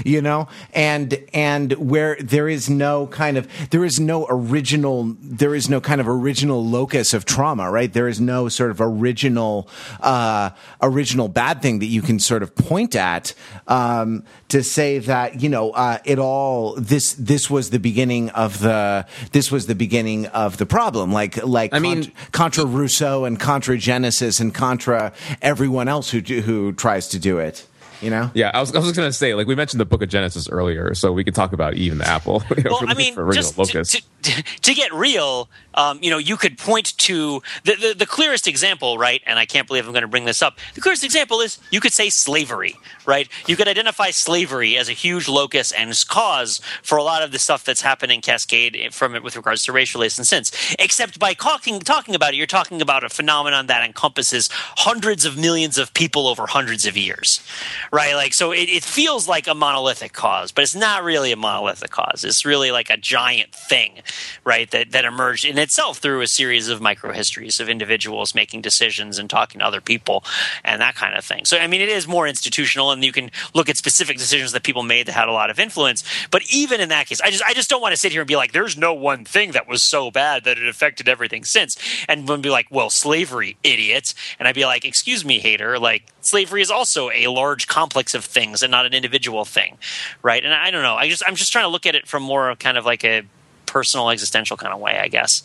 [0.04, 5.54] you know, and and where there is no kind of there is no original there
[5.54, 7.92] is no kind of original locus of trauma right?
[7.92, 9.68] There is no sort of original
[10.00, 10.50] uh
[10.82, 13.34] original bad thing that you can sort of point at
[13.66, 18.60] um to say that you know uh it all this this was the beginning of
[18.60, 21.12] the this was the beginning of the problem.
[21.12, 26.20] Like like I mean- contra, contra rousseau and contra genesis and contra everyone else who
[26.20, 27.66] do- who tries to do it
[28.00, 29.84] you know Yeah, I was, I was just going to say, like, we mentioned the
[29.84, 32.42] Book of Genesis earlier, so we could talk about Eve and the apple.
[32.56, 34.02] you know, well, for- I mean, for original just to, locust.
[34.22, 35.48] to, to get real,
[35.80, 39.22] um, you know, you could point to the, the, the clearest example, right?
[39.24, 40.58] And I can't believe I'm going to bring this up.
[40.74, 42.76] The clearest example is you could say slavery,
[43.06, 43.28] right?
[43.46, 47.38] You could identify slavery as a huge locus and cause for a lot of the
[47.38, 50.74] stuff that's happened in Cascade from it with regards to racial and since.
[50.78, 55.38] Except by talking talking about it, you're talking about a phenomenon that encompasses hundreds of
[55.38, 57.42] millions of people over hundreds of years,
[57.90, 58.14] right?
[58.14, 61.90] Like, so it, it feels like a monolithic cause, but it's not really a monolithic
[61.90, 62.24] cause.
[62.24, 64.02] It's really like a giant thing
[64.44, 64.70] right?
[64.70, 69.20] That that emerged in itself through a series of micro histories of individuals making decisions
[69.20, 70.24] and talking to other people
[70.64, 71.44] and that kind of thing.
[71.44, 74.64] So I mean, it is more institutional, and you can look at specific decisions that
[74.64, 76.02] people made that had a lot of influence.
[76.32, 78.26] But even in that case, I just I just don't want to sit here and
[78.26, 81.76] be like, "There's no one thing that was so bad that it affected everything since,"
[82.08, 86.60] and be like, "Well, slavery, idiot," and I'd be like, "Excuse me, hater, like." slavery
[86.60, 89.78] is also a large complex of things and not an individual thing
[90.22, 92.22] right and i don't know i just i'm just trying to look at it from
[92.22, 93.22] more kind of like a
[93.70, 95.42] personal existential kind of way i guess.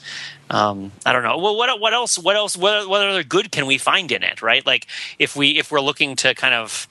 [0.49, 1.38] Um, i don't know.
[1.38, 4.41] Well what, what else what else what, what other good can we find in it
[4.41, 4.65] right?
[4.65, 4.88] Like
[5.19, 6.88] if we if we're looking to kind of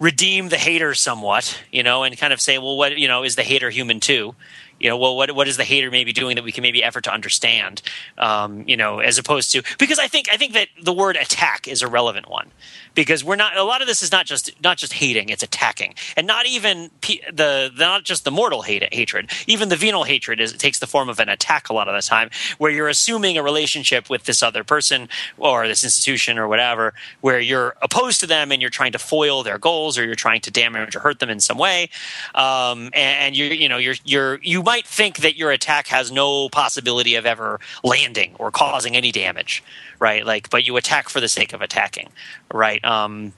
[0.00, 3.34] redeem the hater somewhat you know and kind of say well what you know is
[3.34, 4.34] the hater human too
[4.80, 7.04] you know well what what is the hater maybe doing that we can maybe effort
[7.04, 7.82] to understand
[8.18, 11.68] um, you know as opposed to because i think i think that the word attack
[11.68, 12.50] is a relevant one.
[12.94, 15.94] Because we're not a lot of this is not just not just hating it's attacking.
[16.16, 20.52] And not even the, not just the mortal hate, hatred even the venal hatred is
[20.52, 23.38] it takes the form of an attack a lot of the time where you're assuming
[23.38, 28.26] a relationship with this other person or this institution or whatever where you're opposed to
[28.26, 31.20] them and you're trying to foil their goals or you're trying to damage or hurt
[31.20, 31.88] them in some way.
[32.34, 36.12] Um, and, and you you know you're you're you might think that your attack has
[36.12, 39.62] no possibility of ever landing or causing any damage
[39.98, 40.24] right?
[40.24, 42.08] Like, but you attack for the sake of attacking,
[42.52, 42.84] right?
[42.84, 43.32] Um,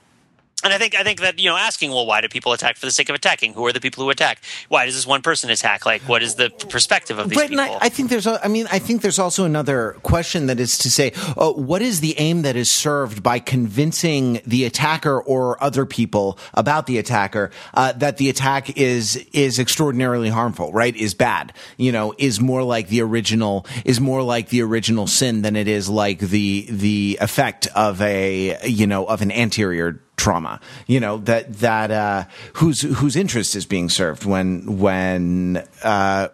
[0.63, 2.87] and I think I think that you know asking well why do people attack for
[2.87, 3.55] the sake of attacking?
[3.55, 4.43] Who are the people who attack?
[4.69, 5.87] Why does this one person attack?
[5.87, 7.65] Like what is the perspective of these right, people?
[7.65, 10.91] I, I, think there's I mean I think there's also another question that is to
[10.91, 15.87] say uh, what is the aim that is served by convincing the attacker or other
[15.87, 20.95] people about the attacker uh, that the attack is is extraordinarily harmful, right?
[20.95, 25.43] Is bad, you know, is more like the original is more like the original sin
[25.43, 30.61] than it is like the the effect of a you know of an anterior trauma
[30.87, 36.29] you know that that uh, whose whose interest is being served when when uh,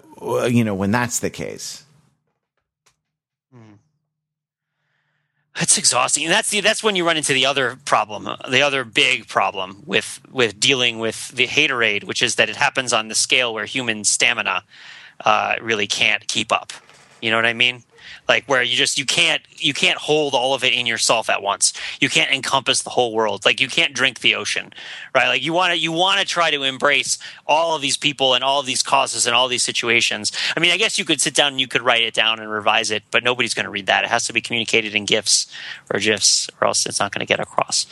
[0.49, 1.87] you know when that's the case
[5.59, 8.85] That's exhausting, and that's the, that's when you run into the other problem, the other
[8.85, 13.15] big problem with with dealing with the haterade, which is that it happens on the
[13.15, 14.65] scale where human stamina
[15.25, 16.75] uh, really can't keep up.
[17.23, 17.85] You know what I mean?
[18.29, 21.43] Like where you just you can't you can't hold all of it in yourself at
[21.43, 21.73] once.
[22.01, 23.45] You can't encompass the whole world.
[23.45, 24.73] Like you can't drink the ocean
[25.17, 25.29] right?
[25.29, 28.45] Like you want to you want to try to embrace all of these people and
[28.45, 30.31] all of these causes and all these situations.
[30.57, 32.51] I mean i guess you could sit down and you could write it down and
[32.51, 34.05] revise it but nobody's going to read that.
[34.05, 35.47] It has to be communicated in gifs
[35.93, 37.87] or gifs or else it's not going to get across.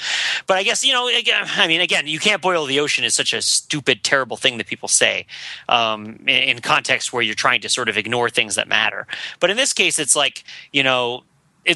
[0.46, 3.14] But i guess you know again i mean again you can't boil the ocean is
[3.14, 5.26] such a stupid terrible thing that people say
[5.68, 9.06] um, in, in context where you're trying to sort of ignore things that matter.
[9.40, 10.23] But in this case it's like
[10.72, 11.24] you know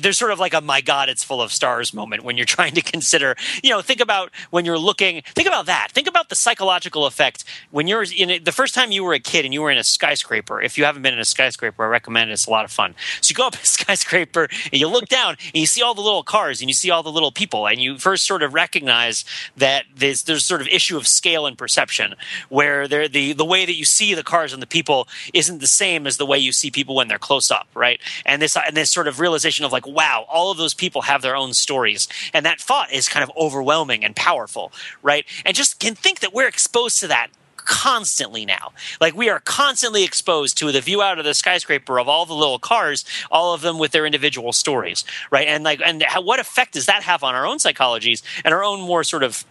[0.01, 2.75] there's sort of like a my god it's full of stars moment when you're trying
[2.75, 5.89] to consider you know think about when you're looking think about that.
[5.93, 9.45] Think about the psychological effect when you're in the first time you were a kid
[9.45, 10.61] and you were in a skyscraper.
[10.61, 12.35] If you haven't been in a skyscraper i recommend it.
[12.35, 12.95] It's a lot of fun.
[13.21, 16.01] So you go up a skyscraper and you look down and you see all the
[16.01, 19.25] little cars and you see all the little people and you first sort of recognize
[19.57, 22.15] that there's there's sort of issue of scale and perception
[22.49, 26.07] where the the way that you see the cars and the people isn't the same
[26.07, 28.01] as the way you see people when they're close up right?
[28.27, 31.03] And this and this sort of realization of like like, wow, all of those people
[31.03, 32.09] have their own stories.
[32.35, 34.73] And that thought is kind of overwhelming and powerful,
[35.03, 35.25] right?
[35.45, 38.73] And just can think that we're exposed to that constantly now.
[38.99, 42.35] Like we are constantly exposed to the view out of the skyscraper of all the
[42.35, 45.47] little cars, all of them with their individual stories, right?
[45.47, 48.65] And like, and how, what effect does that have on our own psychologies and our
[48.65, 49.45] own more sort of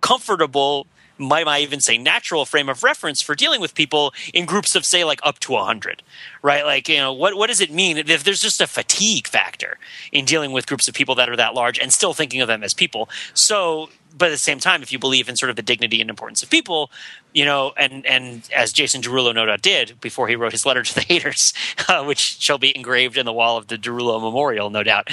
[0.00, 0.86] comfortable
[1.18, 4.84] might I even say natural frame of reference for dealing with people in groups of
[4.84, 6.02] say like up to 100
[6.42, 6.64] right?
[6.64, 9.78] Like you know what what does it mean if there's just a fatigue factor
[10.12, 12.62] in dealing with groups of people that are that large and still thinking of them
[12.62, 13.08] as people?
[13.34, 16.10] So but at the same time if you believe in sort of the dignity and
[16.10, 16.90] importance of people
[17.34, 20.82] you know, and and as Jason Derulo no doubt did before he wrote his letter
[20.82, 21.52] to the haters,
[21.88, 25.08] uh, which shall be engraved in the wall of the Derulo Memorial, no doubt.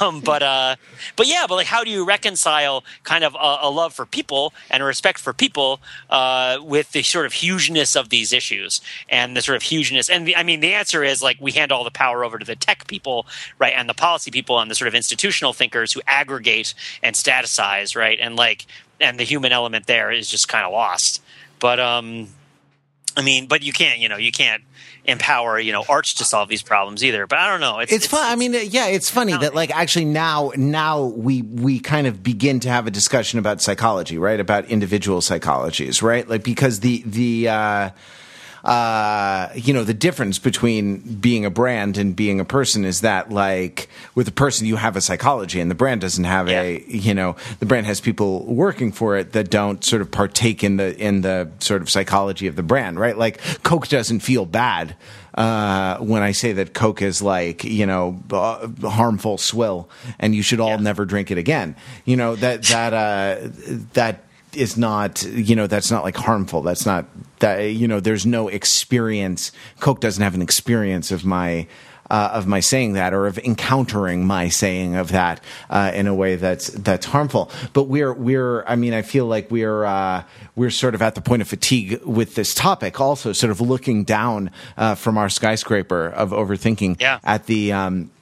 [0.00, 0.76] Um, but uh,
[1.16, 4.52] but yeah, but like, how do you reconcile kind of a, a love for people
[4.70, 5.80] and a respect for people
[6.10, 10.10] uh, with the sort of hugeness of these issues and the sort of hugeness?
[10.10, 12.44] And the, I mean, the answer is like we hand all the power over to
[12.44, 13.26] the tech people,
[13.58, 17.96] right, and the policy people and the sort of institutional thinkers who aggregate and staticize,
[17.96, 18.66] right, and like
[19.00, 21.22] and the human element there is just kind of lost.
[21.58, 22.28] But um,
[23.16, 24.62] I mean, but you can't, you know, you can't
[25.04, 27.26] empower, you know, arch to solve these problems either.
[27.26, 27.78] But I don't know.
[27.78, 28.30] It's, it's, it's fun.
[28.30, 32.60] I mean, yeah, it's funny that like actually now, now we we kind of begin
[32.60, 34.38] to have a discussion about psychology, right?
[34.38, 36.28] About individual psychologies, right?
[36.28, 37.48] Like because the the.
[37.48, 37.90] Uh,
[38.66, 43.30] uh, you know, the difference between being a brand and being a person is that,
[43.30, 46.62] like, with a person, you have a psychology, and the brand doesn't have yeah.
[46.62, 50.64] a, you know, the brand has people working for it that don't sort of partake
[50.64, 53.16] in the in the sort of psychology of the brand, right?
[53.16, 54.96] Like, Coke doesn't feel bad
[55.34, 59.88] uh, when I say that Coke is like you know uh, harmful swill,
[60.18, 60.76] and you should all Yeah.
[60.78, 61.76] never drink it again.
[62.04, 63.48] You know that that uh,
[63.92, 64.24] that
[64.56, 66.62] is not you know that's not like harmful.
[66.62, 67.04] That's not
[67.40, 69.52] that you know there's no experience.
[69.80, 71.66] Coke doesn't have an experience of my.
[72.08, 76.14] Uh, of my saying that, or of encountering my saying of that uh, in a
[76.14, 78.62] way that's that's harmful, but we're we're.
[78.64, 80.22] I mean, I feel like we're uh,
[80.54, 83.00] we're sort of at the point of fatigue with this topic.
[83.00, 87.18] Also, sort of looking down uh, from our skyscraper of overthinking Yeah.
[87.24, 88.12] at the um,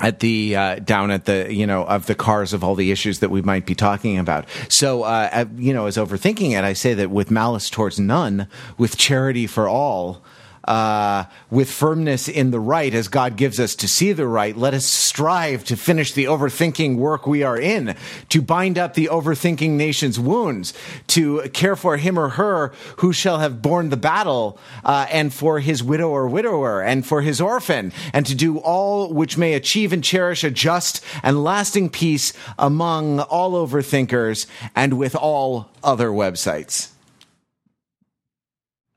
[0.00, 3.20] at the uh, down at the you know of the cars of all the issues
[3.20, 4.46] that we might be talking about.
[4.68, 8.48] So uh, uh, you know, as overthinking it, I say that with malice towards none,
[8.78, 10.22] with charity for all.
[10.66, 14.74] Uh, with firmness in the right, as God gives us to see the right, let
[14.74, 17.94] us strive to finish the overthinking work we are in,
[18.30, 20.74] to bind up the overthinking nation's wounds,
[21.06, 25.60] to care for him or her who shall have borne the battle, uh, and for
[25.60, 29.92] his widow or widower, and for his orphan, and to do all which may achieve
[29.92, 36.88] and cherish a just and lasting peace among all overthinkers and with all other websites.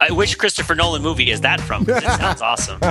[0.01, 1.83] Uh, which Christopher Nolan movie is that from?
[1.87, 2.79] It sounds awesome.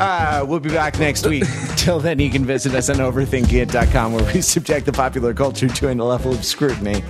[0.00, 1.44] Uh, we'll be back next week.
[1.76, 5.90] Till then, you can visit us on overthinkit.com where we subject the popular culture to
[5.90, 7.02] a level of scrutiny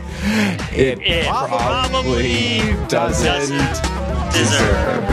[0.73, 2.59] it, It probably
[2.89, 5.10] doesn't doesn't deserve.